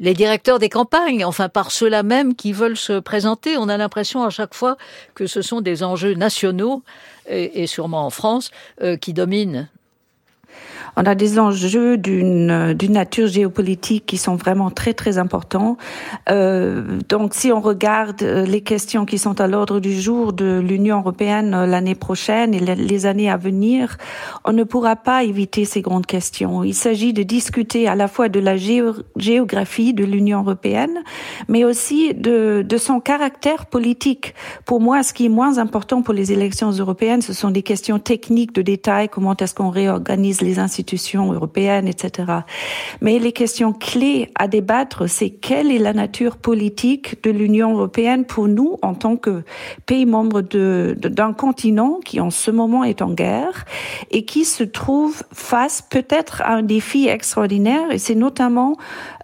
[0.00, 3.56] les directeurs des campagnes, enfin par ceux-là même qui veulent se présenter.
[3.56, 4.76] On a l'impression à chaque fois
[5.14, 6.82] que ce sont des enjeux nationaux,
[7.28, 8.50] et, sûrement en France,
[8.82, 9.68] euh, qui dominent
[10.96, 15.76] on a des enjeux d'une d'une nature géopolitique qui sont vraiment très très importants.
[16.28, 20.58] Euh, donc, si on regarde euh, les questions qui sont à l'ordre du jour de
[20.58, 23.96] l'Union européenne euh, l'année prochaine et les années à venir,
[24.44, 26.64] on ne pourra pas éviter ces grandes questions.
[26.64, 30.98] Il s'agit de discuter à la fois de la géographie de l'Union européenne,
[31.48, 34.34] mais aussi de, de son caractère politique.
[34.64, 37.98] Pour moi, ce qui est moins important pour les élections européennes, ce sont des questions
[37.98, 42.32] techniques de détail, comment est-ce qu'on réorganise les institutions institutions européennes, etc.
[43.00, 48.24] Mais les questions clés à débattre, c'est quelle est la nature politique de l'Union européenne
[48.24, 49.42] pour nous en tant que
[49.84, 53.66] pays membre d'un continent qui en ce moment est en guerre
[54.10, 58.76] et qui se trouve face peut-être à un défi extraordinaire et c'est notamment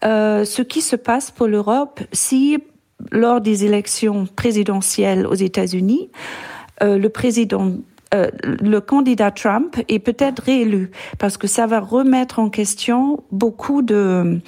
[0.05, 2.59] euh, ce qui se passe pour l'Europe si
[3.11, 6.11] lors des élections présidentielles aux États-Unis,
[6.83, 7.73] euh, le président
[8.15, 13.83] euh, le candidat Trump est peut-être réélu parce que ça va remettre en question beaucoup
[13.83, 14.41] de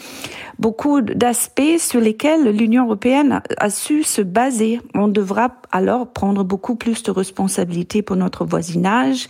[0.60, 4.80] beaucoup d'aspects sur lesquels l'Union européenne a su se baser.
[4.94, 9.26] On devra alors prendre beaucoup plus de responsabilités pour notre voisinage.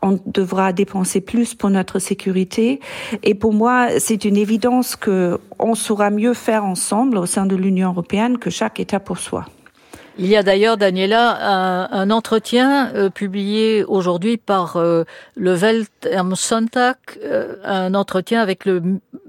[0.00, 2.78] On devra dépenser plus pour notre sécurité.
[3.24, 7.56] Et pour moi, c'est une évidence que on saura mieux faire ensemble au sein de
[7.56, 9.46] l'Union européenne que chaque État pour soi.
[10.18, 15.04] Il y a d'ailleurs, Daniela, un, un entretien euh, publié aujourd'hui par euh,
[15.36, 18.82] le Welt am Sonntag, euh, un entretien avec le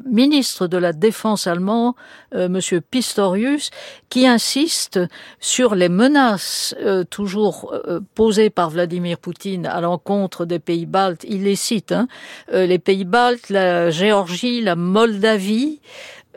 [0.06, 1.96] ministre de la Défense allemand,
[2.36, 3.72] Monsieur Pistorius,
[4.10, 5.00] qui insiste
[5.40, 6.76] sur les menaces
[7.10, 7.74] toujours
[8.14, 11.26] posées par Vladimir Poutine à l'encontre des pays baltes.
[11.28, 12.08] Il les cite, hein,
[12.52, 15.80] les pays baltes, la Géorgie, la Moldavie,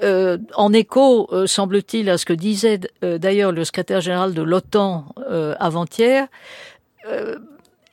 [0.02, 4.42] euh, en écho, euh, semble-t-il, à ce que disait euh, d'ailleurs le secrétaire général de
[4.42, 5.06] l'OTAN
[5.58, 6.28] avant-hier,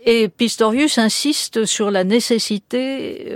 [0.05, 3.31] et Pistorius insiste sur la nécessité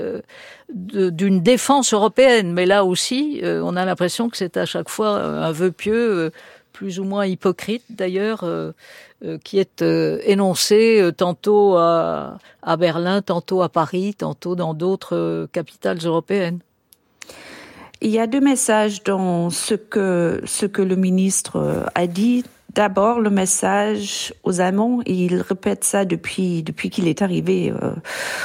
[0.69, 2.51] d'une défense européenne.
[2.51, 6.31] Mais là aussi, on a l'impression que c'est à chaque fois un vœu pieux,
[6.73, 8.43] plus ou moins hypocrite d'ailleurs,
[9.43, 16.59] qui est énoncé tantôt à, à Berlin, tantôt à Paris, tantôt dans d'autres capitales européennes.
[18.01, 22.43] Il y a deux messages dans ce que, ce que le ministre a dit.
[22.77, 27.93] D'abord, le message aux Allemands, et il répète ça depuis, depuis qu'il est arrivé euh,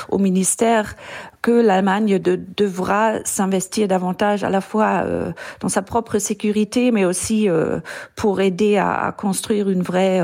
[0.09, 0.97] au ministère,
[1.43, 7.05] que l'Allemagne de, devra s'investir davantage à la fois euh, dans sa propre sécurité, mais
[7.05, 7.81] aussi euh,
[8.17, 10.23] pour aider à, construire une vraie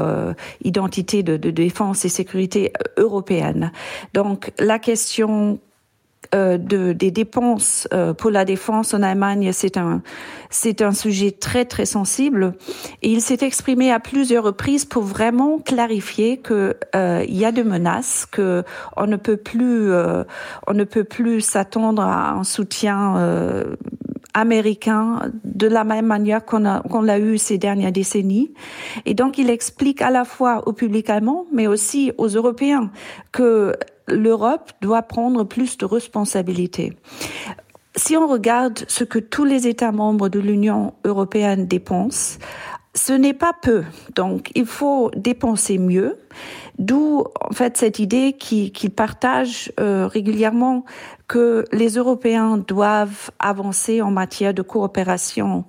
[0.64, 3.72] identité de, défense et sécurité européenne.
[4.14, 5.67] Donc, la question euh,
[6.34, 10.02] de, des dépenses euh, pour la défense en Allemagne, c'est un,
[10.50, 12.54] c'est un sujet très très sensible.
[13.02, 17.52] Et il s'est exprimé à plusieurs reprises pour vraiment clarifier que euh, il y a
[17.52, 18.64] des menaces, que
[18.96, 19.92] on ne peut plus,
[20.66, 23.14] on ne peut plus s'attendre à un soutien
[24.34, 28.52] américain de la même manière qu'on a qu'on l'a eu ces dernières décennies.
[29.06, 32.90] Et donc il explique à la fois au public allemand, mais aussi aux Européens
[33.32, 33.74] que
[34.10, 36.92] l'Europe doit prendre plus de responsabilités.
[37.96, 42.38] Si on regarde ce que tous les États membres de l'Union européenne dépensent,
[42.94, 43.84] ce n'est pas peu.
[44.14, 46.18] Donc, il faut dépenser mieux.
[46.78, 50.84] D'où, en fait, cette idée qu'ils qui partagent euh, régulièrement
[51.26, 55.64] que les Européens doivent avancer en matière de coopération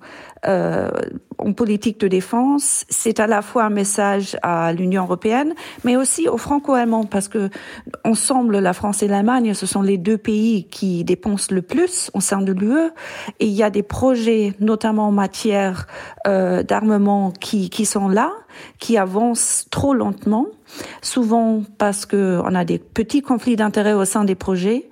[0.46, 0.90] euh,
[1.38, 2.84] en politique de défense.
[2.88, 7.50] C'est à la fois un message à l'Union européenne, mais aussi aux Franco-Allemands, parce que
[8.04, 12.20] ensemble, la France et l'Allemagne, ce sont les deux pays qui dépensent le plus au
[12.20, 12.90] sein de l'UE.
[13.38, 15.86] Et il y a des projets, notamment en matière
[16.26, 18.32] euh, d'armement, qui, qui sont là
[18.78, 20.46] qui avancent trop lentement,
[21.02, 24.88] souvent parce qu'on a des petits conflits d'intérêts au sein des projets,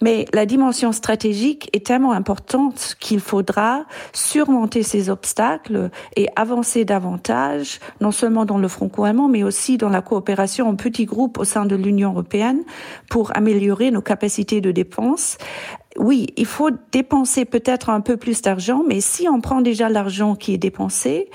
[0.00, 7.80] mais la dimension stratégique est tellement importante qu'il faudra surmonter ces obstacles et avancer davantage,
[8.00, 11.64] non seulement dans le franco-allemand, mais aussi dans la coopération en petits groupes au sein
[11.64, 12.62] de l'Union européenne
[13.08, 15.38] pour améliorer nos capacités de défense
[15.98, 20.34] oui, il faut dépenser peut-être un peu plus d'argent, mais si on prend déjà l'argent
[20.34, 21.28] qui est dépensé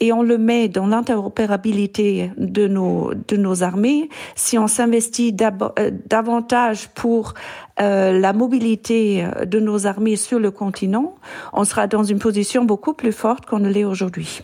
[0.00, 5.90] et on le met dans l'interopérabilité de nos, de nos armées, si on s'investit euh,
[6.06, 7.34] davantage pour
[7.80, 11.16] euh, la mobilité de nos armées sur le continent,
[11.52, 14.42] on sera dans une position beaucoup plus forte qu'on ne l'est aujourd'hui.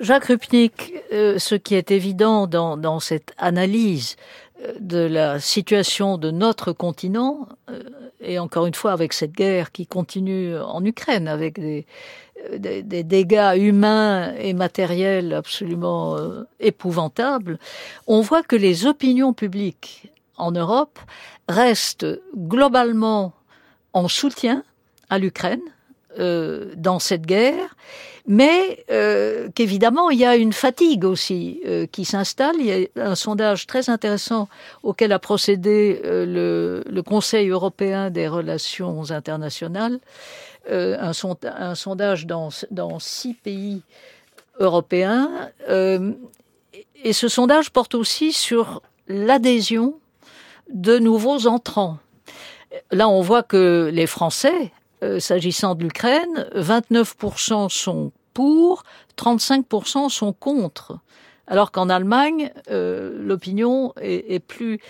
[0.00, 4.16] Jacques Rupnik, euh, ce qui est évident dans, dans cette analyse
[4.80, 7.48] de la situation de notre continent,
[8.20, 11.86] et encore une fois avec cette guerre qui continue en Ukraine, avec des,
[12.56, 17.58] des, des dégâts humains et matériels absolument euh, épouvantables,
[18.06, 20.98] on voit que les opinions publiques en Europe
[21.48, 23.32] restent globalement
[23.92, 24.64] en soutien
[25.08, 25.62] à l'Ukraine
[26.18, 27.76] euh, dans cette guerre
[28.26, 32.56] mais euh, qu'évidemment il y a une fatigue aussi euh, qui s'installe.
[32.58, 34.48] Il y a un sondage très intéressant
[34.82, 40.00] auquel a procédé euh, le, Conseil européen des relations internationales,
[40.70, 43.82] euh, un, sondage dans, dans, six pays
[44.58, 46.12] européens, euh,
[47.04, 49.94] et ce sondage porte aussi sur l'adhésion
[50.72, 51.98] de nouveaux entrants.
[52.90, 54.72] Là, on voit que les Français
[55.02, 58.82] euh, s'agissant de l'Ukraine, 29% sont pour,
[59.18, 60.98] 35% sont contre.
[61.46, 64.80] Alors qu'en Allemagne, euh, l'opinion est, plus,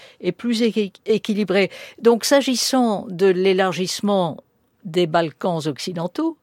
[1.05, 1.71] équilibrée.
[2.01, 4.39] Donc s'agissant de l'élargissement
[4.85, 6.39] des Balkans occidentaux,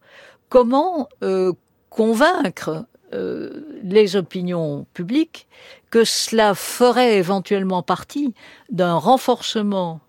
[0.49, 1.53] comment euh,
[1.89, 2.85] convaincre
[3.83, 5.47] les opinions publiques
[5.91, 8.33] que cela ferait éventuellement partie
[8.71, 10.01] d'un renforcement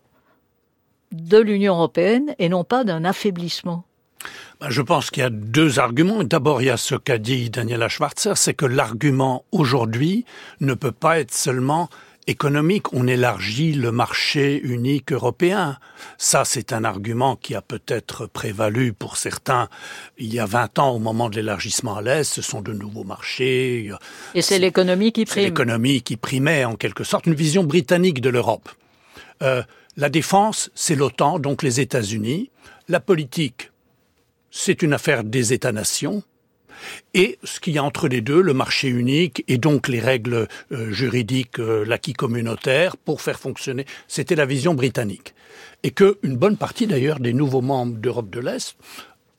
[1.15, 3.85] de l'Union européenne et non pas d'un affaiblissement
[4.61, 6.25] ben, je pense qu'il y a deux arguments.
[6.25, 10.25] D'abord, il y a ce qu'a dit Daniela Schwarzer, c'est que l'argument aujourd'hui
[10.61, 11.91] ne peut pas être seulement
[12.27, 12.93] économique.
[12.93, 15.79] On élargit le marché unique européen.
[16.19, 19.69] Ça, c'est un argument qui a peut-être prévalu pour certains
[20.19, 22.25] il y a 20 ans au moment de l'élargissement à l'Est.
[22.25, 23.91] Ce sont de nouveaux marchés.
[24.35, 25.43] Et c'est l'économie qui prime.
[25.43, 28.69] C'est l'économie qui primait en quelque sorte une vision britannique de l'Europe.
[29.43, 29.63] Euh,
[29.97, 32.51] la défense, c'est l'OTAN, donc les États-Unis.
[32.89, 33.71] La politique,
[34.51, 36.23] c'est une affaire des États-nations.
[37.15, 40.49] Et ce qu'il y a entre les deux, le marché unique et donc les règles
[40.73, 45.35] euh, juridiques, euh, l'acquis communautaire pour faire fonctionner, c'était la vision britannique.
[45.85, 48.77] Et que une bonne partie d'ailleurs des nouveaux membres d'Europe de l'Est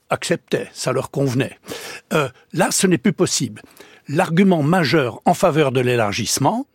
[0.09, 1.59] acceptaient, ça leur convenait.
[2.13, 3.61] Euh, là, ce n'est plus possible.
[4.07, 6.67] L'argument majeur en faveur de l'élargissement,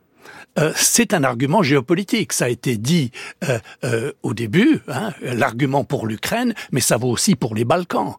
[0.58, 2.32] euh, c'est un argument géopolitique.
[2.32, 3.10] Ça a été dit
[3.48, 8.14] euh, euh, au début, hein, l'argument pour l'Ukraine, mais ça vaut aussi pour les Balkans.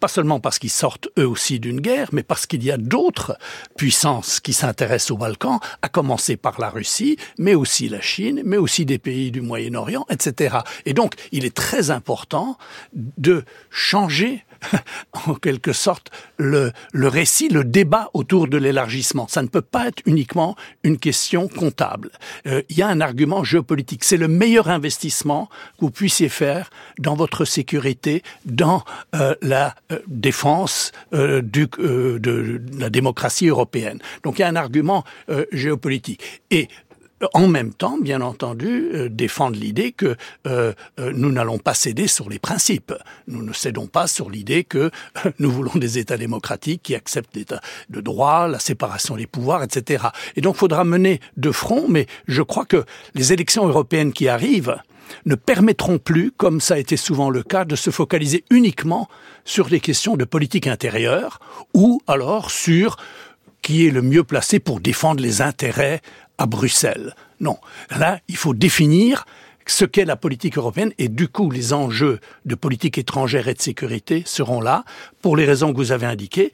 [0.00, 3.38] Pas seulement parce qu'ils sortent eux aussi d'une guerre, mais parce qu'il y a d'autres
[3.76, 8.56] puissances qui s'intéressent aux Balkans, à commencer par la Russie, mais aussi la Chine, mais
[8.56, 10.58] aussi des pays du Moyen-Orient, etc.
[10.84, 12.58] Et donc, il est très important
[12.94, 14.44] de changer
[15.26, 19.26] en quelque sorte le, le récit, le débat autour de l'élargissement.
[19.28, 22.10] Ça ne peut pas être uniquement une question comptable.
[22.46, 24.04] Euh, il y a un argument géopolitique.
[24.04, 25.48] C'est le meilleur investissement
[25.78, 28.84] que vous puissiez faire dans votre sécurité, dans
[29.14, 33.98] euh, la euh, défense euh, du, euh, de, de la démocratie européenne.
[34.22, 35.04] Donc il y a un argument
[35.52, 36.42] géopolitique.
[36.50, 36.68] Et
[37.32, 40.16] en même temps, bien entendu, euh, défendre l'idée que
[40.46, 42.92] euh, euh, nous n'allons pas céder sur les principes.
[43.28, 44.90] Nous ne cédons pas sur l'idée que
[45.38, 50.06] nous voulons des États démocratiques qui acceptent l'État de droit, la séparation des pouvoirs, etc.
[50.36, 54.76] Et donc, faudra mener de front, mais je crois que les élections européennes qui arrivent
[55.26, 59.08] ne permettront plus, comme ça a été souvent le cas, de se focaliser uniquement
[59.44, 61.40] sur des questions de politique intérieure
[61.74, 62.96] ou alors sur
[63.64, 66.02] qui est le mieux placé pour défendre les intérêts
[66.38, 67.14] à Bruxelles.
[67.40, 67.58] Non,
[67.90, 69.24] là, il faut définir
[69.66, 73.62] ce qu'est la politique européenne et du coup les enjeux de politique étrangère et de
[73.62, 74.84] sécurité seront là
[75.22, 76.52] pour les raisons que vous avez indiquées.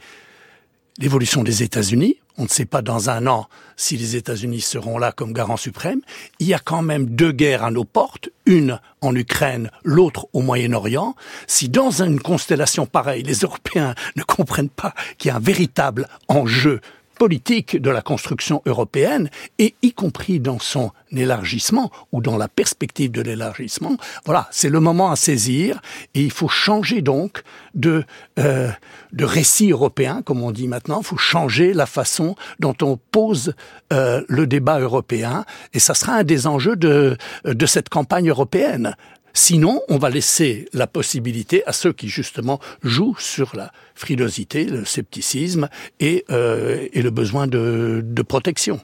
[0.98, 5.12] L'évolution des États-Unis, on ne sait pas dans un an si les États-Unis seront là
[5.12, 6.00] comme garant suprême.
[6.40, 10.40] Il y a quand même deux guerres à nos portes, une en Ukraine, l'autre au
[10.40, 11.14] Moyen-Orient.
[11.46, 16.06] Si dans une constellation pareille, les Européens ne comprennent pas qu'il y a un véritable
[16.28, 16.80] enjeu
[17.20, 23.10] politique de la construction européenne, et y compris dans son élargissement ou dans la perspective
[23.10, 23.98] de l'élargissement.
[24.24, 25.82] Voilà, c'est le moment à saisir,
[26.14, 27.42] et il faut changer donc
[27.74, 28.04] de,
[28.38, 28.70] euh,
[29.12, 31.00] de récit européen, comme on dit maintenant.
[31.02, 33.52] Il faut changer la façon dont on pose
[33.92, 35.44] euh, le débat européen,
[35.74, 38.96] et ça sera un des enjeux de, de cette campagne européenne.
[39.32, 44.84] Sinon, on va laisser la possibilité à ceux qui justement jouent sur la frilosité, le
[44.84, 45.68] scepticisme
[46.00, 48.80] et, euh, le besoin de, protection.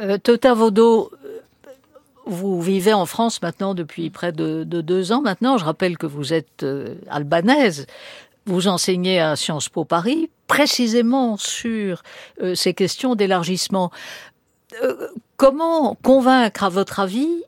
[0.00, 1.10] Euh, Tota Vaudot,
[2.26, 5.58] vous vivez en France maintenant depuis près de, de, deux ans maintenant.
[5.58, 7.86] Je rappelle que vous êtes euh, albanaise.
[8.46, 12.02] Vous enseignez à Sciences Po Paris précisément sur
[12.42, 13.90] euh, ces questions d'élargissement.
[14.82, 17.42] Euh, comment convaincre, à votre avis,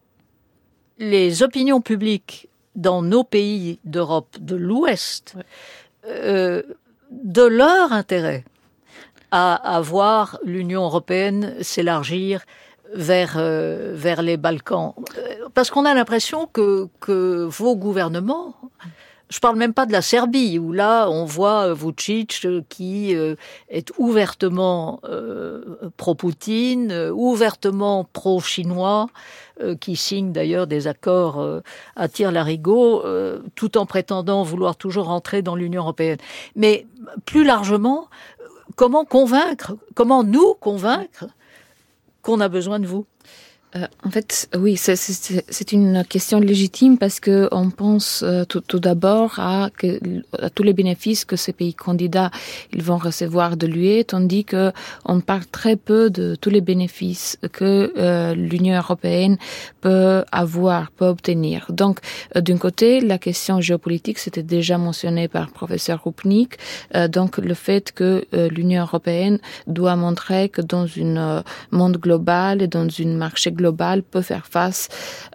[0.98, 5.36] les opinions publiques dans nos pays d'Europe de l'Ouest
[6.06, 6.62] euh,
[7.10, 8.44] de leur intérêt
[9.30, 12.44] à, à voir l'Union européenne s'élargir
[12.94, 14.94] vers, euh, vers les Balkans.
[15.54, 18.54] Parce qu'on a l'impression que, que vos gouvernements,
[19.30, 23.36] je parle même pas de la Serbie, où là, on voit Vucic qui euh,
[23.68, 25.62] est ouvertement euh,
[25.96, 29.08] pro-Poutine, euh, ouvertement pro-chinois,
[29.60, 31.60] euh, qui signe d'ailleurs des accords euh,
[31.96, 36.18] à tir-larigot, euh, tout en prétendant vouloir toujours entrer dans l'Union européenne.
[36.54, 36.86] Mais
[37.24, 38.08] plus largement,
[38.76, 41.26] comment convaincre, comment nous convaincre
[42.22, 43.06] qu'on a besoin de vous?
[43.76, 48.78] Euh, en fait, oui, c'est une question légitime parce que on pense euh, tout, tout
[48.78, 49.70] d'abord à,
[50.38, 52.30] à tous les bénéfices que ces pays candidats
[52.72, 54.72] ils vont recevoir de l'UE, tandis que
[55.04, 59.38] on parle très peu de tous les bénéfices que euh, l'Union européenne
[59.80, 61.66] peut avoir, peut obtenir.
[61.70, 61.98] Donc,
[62.34, 66.58] d'un côté, la question géopolitique, c'était déjà mentionné par professeur Rupnik.
[67.08, 72.88] Donc, le fait que l'Union européenne doit montrer que dans euh, monde global et dans
[72.88, 74.88] une marché global global peut faire face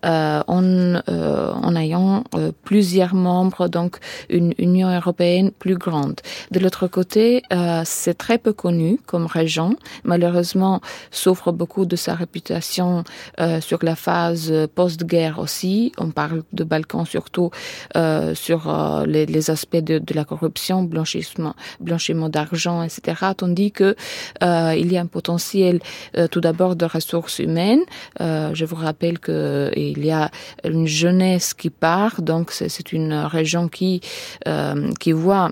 [0.06, 3.98] euh, en, euh, en ayant euh, plusieurs membres, donc
[4.30, 6.18] une Union européenne plus grande.
[6.52, 7.44] De l'autre côté,
[7.86, 9.76] c'est très peu connu comme région.
[10.04, 13.04] Malheureusement, souffre beaucoup de sa réputation
[13.62, 15.92] sur la phase post-guerre aussi.
[15.98, 17.50] On parle de Balkans surtout
[18.34, 18.60] sur
[19.08, 23.00] les, aspects de, la corruption, blanchissement, blanchiment d'argent, etc.
[23.38, 23.96] Tandis que
[24.82, 25.80] il y a un potentiel
[26.32, 27.84] tout d'abord de ressources humaines,
[28.22, 30.32] Euh, je vous rappelle qu'il y a
[30.64, 34.02] une jeunesse qui part, donc c'est une région qui,
[34.48, 35.52] euh, qui voit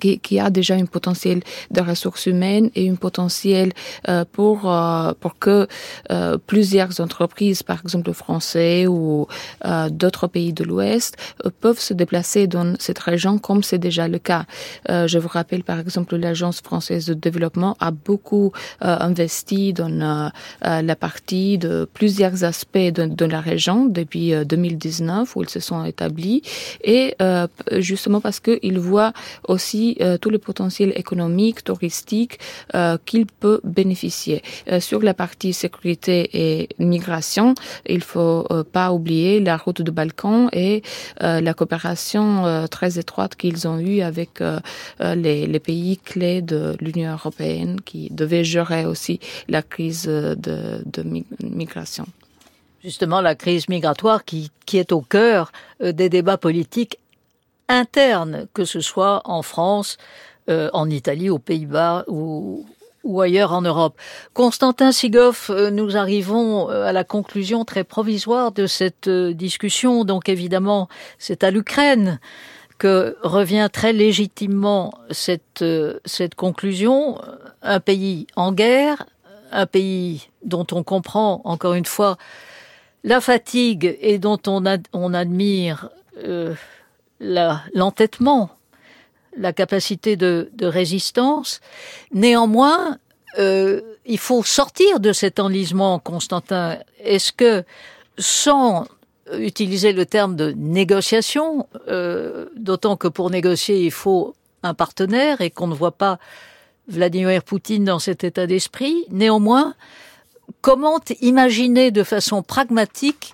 [0.00, 3.72] qui, qui a déjà un potentiel de ressources humaines et un potentiel
[4.08, 5.66] euh, pour euh, pour que
[6.10, 9.26] euh, plusieurs entreprises, par exemple français ou
[9.64, 14.06] euh, d'autres pays de l'Ouest, euh, peuvent se déplacer dans cette région comme c'est déjà
[14.08, 14.44] le cas.
[14.88, 20.96] Euh, je vous rappelle par exemple l'agence française de développement a beaucoup investi dans la
[20.96, 25.84] partie de plusieurs aspects de, de la région depuis euh, 2019 où ils se sont
[25.84, 26.42] établis
[26.84, 27.14] et
[27.78, 29.12] justement parce que ils voient
[29.48, 32.38] aussi aussi euh, tout le potentiel économique, touristique
[32.74, 34.42] euh, qu'il peut bénéficier.
[34.70, 37.54] Euh, sur la partie sécurité et migration,
[37.86, 40.82] il faut euh, pas oublier la route de Balkan et
[41.22, 44.42] euh, la coopération très étroite qu'ils ont eue avec
[45.00, 51.02] les, les pays clés de l'Union européenne qui devaient gérer aussi la crise de, de
[51.42, 52.06] migration
[52.82, 56.98] justement la crise migratoire qui, qui est au cœur des débats politiques
[57.68, 59.96] interne, que ce soit en France,
[60.48, 62.66] euh, en Italie, aux Pays-Bas ou,
[63.04, 63.96] ou ailleurs en Europe.
[64.34, 70.04] Constantin Sigoff, euh, nous arrivons euh, à la conclusion très provisoire de cette euh, discussion.
[70.04, 70.88] Donc évidemment,
[71.18, 72.20] c'est à l'Ukraine
[72.78, 75.64] que revient très légitimement cette,
[76.04, 77.20] cette conclusion.
[77.62, 79.06] Un pays en guerre,
[79.52, 82.16] un pays dont on comprend, encore une fois,
[83.04, 85.90] la fatigue et dont on, on admire
[86.24, 86.54] euh,
[87.22, 88.50] l'entêtement,
[89.36, 91.60] la, capacité de, résistance.
[92.12, 92.98] Néanmoins,
[93.38, 96.78] euh, il faut sortir de cet enlisement, Constantin.
[97.00, 97.64] Est-ce que,
[98.18, 98.86] sans
[99.32, 105.50] utiliser le terme de négociation, euh, d'autant que pour négocier, il faut un partenaire et
[105.50, 106.18] qu'on ne voit pas
[106.88, 109.74] Vladimir Poutine dans cet état d'esprit, néanmoins,
[110.60, 113.32] comment imaginer de façon pragmatique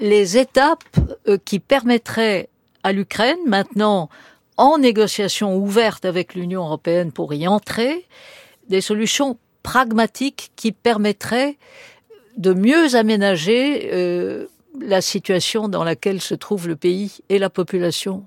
[0.00, 0.84] les étapes
[1.28, 2.48] euh, qui permettraient
[2.84, 4.08] à l'Ukraine, maintenant
[4.56, 8.06] en négociation ouverte avec l'Union européenne pour y entrer,
[8.68, 11.56] des solutions pragmatiques qui permettraient
[12.36, 14.46] de mieux aménager euh,
[14.80, 18.24] la situation dans laquelle se trouve le pays et la population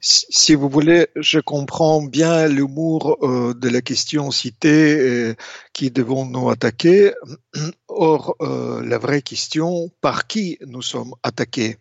[0.00, 5.34] Si vous voulez, je comprends bien l'humour euh, de la question citée euh,
[5.72, 7.12] qui devons nous attaquer.
[7.88, 11.78] Or, euh, la vraie question, par qui nous sommes attaqués?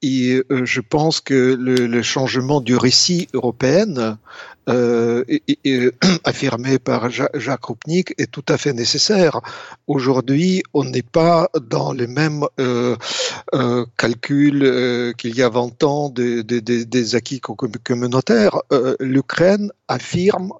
[0.00, 4.16] Et je pense que le, changement du récit européen
[4.68, 5.24] euh,
[6.24, 9.40] affirmé par Jacques Rupnik est tout à fait nécessaire.
[9.86, 12.96] Aujourd'hui, on n'est pas dans les mêmes euh,
[13.54, 18.60] euh, calculs qu'il y a 20 ans de, de, de, des acquis communautaires.
[19.00, 20.52] L'Ukraine affirme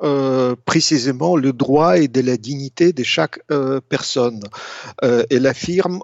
[0.65, 3.41] précisément le droit et de la dignité de chaque
[3.89, 4.41] personne.
[5.03, 6.01] elle affirme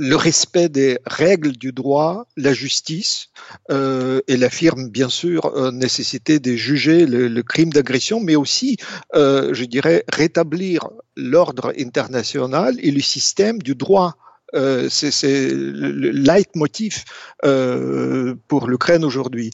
[0.00, 3.28] le respect des règles du droit, la justice,
[3.70, 8.78] euh, elle affirme bien sûr euh, nécessité de juger le, le crime d'agression, mais aussi,
[9.14, 14.16] euh, je dirais, rétablir l'ordre international et le système du droit
[14.54, 17.04] euh, c'est le leitmotiv
[17.44, 19.50] euh, pour l'Ukraine aujourd'hui.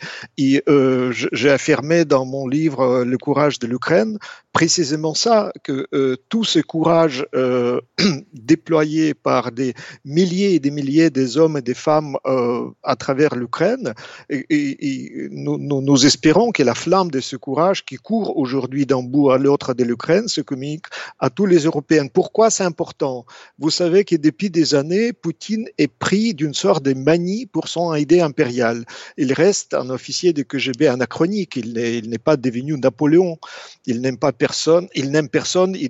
[0.68, 4.18] Euh, j'ai affirmé dans mon livre euh, Le courage de l'Ukraine
[4.52, 5.86] précisément ça, que
[6.30, 7.26] tout ce courage
[8.32, 9.74] déployé par des
[10.06, 12.16] milliers et des milliers des hommes et des femmes
[12.82, 13.92] à travers l'Ukraine,
[14.30, 19.28] et, nous, nous, espérons que la flamme de ce courage qui court aujourd'hui d'un bout
[19.28, 20.86] à l'autre de l'Ukraine se communique
[21.18, 22.06] à tous les Européens.
[22.06, 23.26] Pourquoi c'est important?
[23.58, 27.94] Vous savez que depuis des années, Poutine est pris d'une sorte de manie pour son
[27.94, 28.84] idée impériale.
[29.16, 31.56] Il reste un officier de KGB anachronique.
[31.56, 33.38] Il n'est pas devenu Napoléon.
[33.86, 34.88] Il n'aime pas personne.
[34.94, 35.76] Il n'aime personne.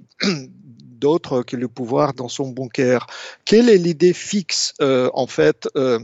[0.97, 3.07] d'autre que le pouvoir dans son bunker.
[3.45, 5.99] Quelle est l'idée fixe, euh, en fait, euh,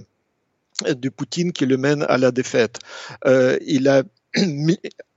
[0.86, 2.78] de Poutine qui le mène à la défaite?
[3.26, 4.02] Euh, Il a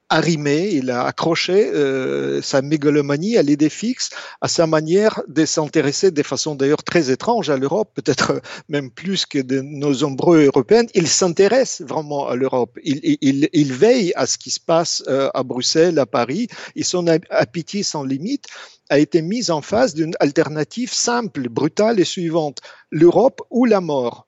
[0.10, 6.12] arrimé, il a accroché euh, sa mégalomanie à l'idée fixe, à sa manière de s'intéresser
[6.12, 10.86] de façon d'ailleurs très étrange à l'Europe, peut-être même plus que de nos nombreux Européens.
[10.93, 12.78] Il s'intéresse vraiment à l'Europe.
[12.84, 16.84] Il, il, il, veille à ce qui se passe euh, à Bruxelles, à Paris, et
[16.84, 18.45] son appétit sans limite
[18.89, 22.60] a été mis en face d'une alternative simple, brutale et suivante
[22.91, 24.28] l'Europe ou la mort?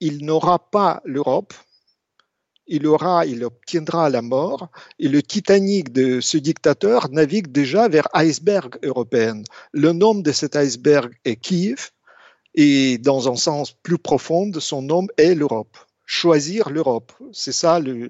[0.00, 1.54] Il n'aura pas l'Europe,
[2.66, 8.08] il aura, il obtiendra la mort, et le Titanic de ce dictateur navigue déjà vers
[8.14, 9.42] iceberg européen.
[9.72, 11.90] Le nom de cet iceberg est Kiev,
[12.54, 15.76] et dans un sens plus profond, son nom est l'Europe.
[16.06, 18.08] Choisir l'Europe, c'est ça le,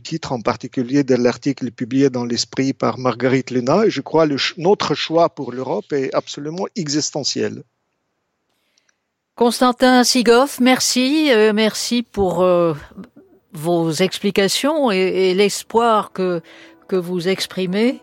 [0.00, 3.86] titre en particulier de l'article publié dans l'Esprit par Marguerite Lena.
[3.86, 7.62] Et je crois que notre choix pour l'Europe est absolument existentiel.
[9.36, 12.74] Constantin Sigoff, merci, euh, merci pour euh,
[13.52, 16.42] vos explications et, et l'espoir que
[16.88, 18.00] que vous exprimez.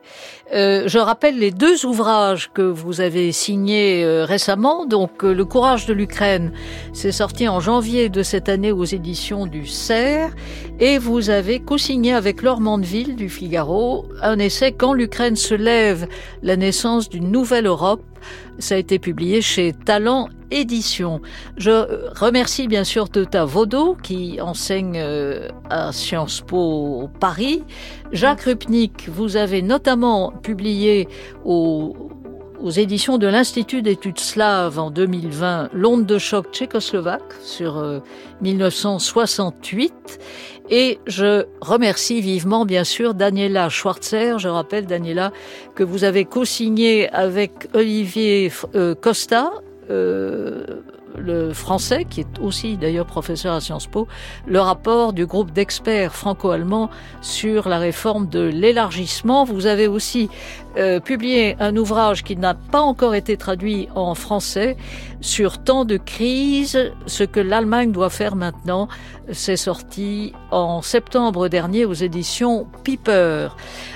[0.53, 4.85] Euh, je rappelle les deux ouvrages que vous avez signés euh, récemment.
[4.85, 6.53] Donc, euh, Le courage de l'Ukraine,
[6.93, 10.33] c'est sorti en janvier de cette année aux éditions du CERF.
[10.79, 16.07] Et vous avez co-signé avec Laure Mandeville du Figaro un essai Quand l'Ukraine se lève,
[16.43, 18.03] la naissance d'une nouvelle Europe.
[18.59, 21.21] Ça a été publié chez Talent Édition.
[21.57, 25.03] Je remercie bien sûr Teta Vaudot qui enseigne
[25.69, 27.63] à Sciences Po Paris.
[28.11, 31.07] Jacques Rupnik, vous avez notamment publié
[31.43, 31.95] au,
[32.65, 37.99] aux éditions de l'Institut d'études slaves en 2020 L'onde de choc tchécoslovaque sur euh,
[38.41, 39.93] 1968.
[40.71, 44.39] Et je remercie vivement, bien sûr, Daniela Schwarzer.
[44.39, 45.31] Je rappelle, Daniela,
[45.75, 49.51] que vous avez co-signé avec Olivier euh, Costa,
[49.91, 50.65] euh,
[51.17, 54.07] le français, qui est aussi d'ailleurs professeur à Sciences Po,
[54.47, 56.89] le rapport du groupe d'experts franco-allemands
[57.21, 59.43] sur la réforme de l'élargissement.
[59.43, 60.29] Vous avez aussi
[60.77, 64.75] euh, publié un ouvrage qui n'a pas encore été traduit en français
[65.21, 68.89] sur tant de crises, ce que l'Allemagne doit faire maintenant.
[69.31, 73.49] C'est sorti en septembre dernier aux éditions Piper.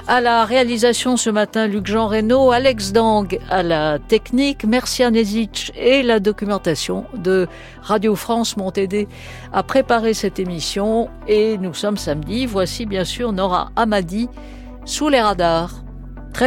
[0.08, 6.02] À la réalisation ce matin, Luc-Jean Reynaud, Alex Dang à la technique, Mercia Nezic et
[6.02, 7.48] la documentation de
[7.82, 9.08] Radio France m'ont aidé
[9.52, 12.46] à préparer cette émission et nous sommes samedi.
[12.46, 14.30] Voici bien sûr Nora Amadi
[14.86, 15.84] sous les radars.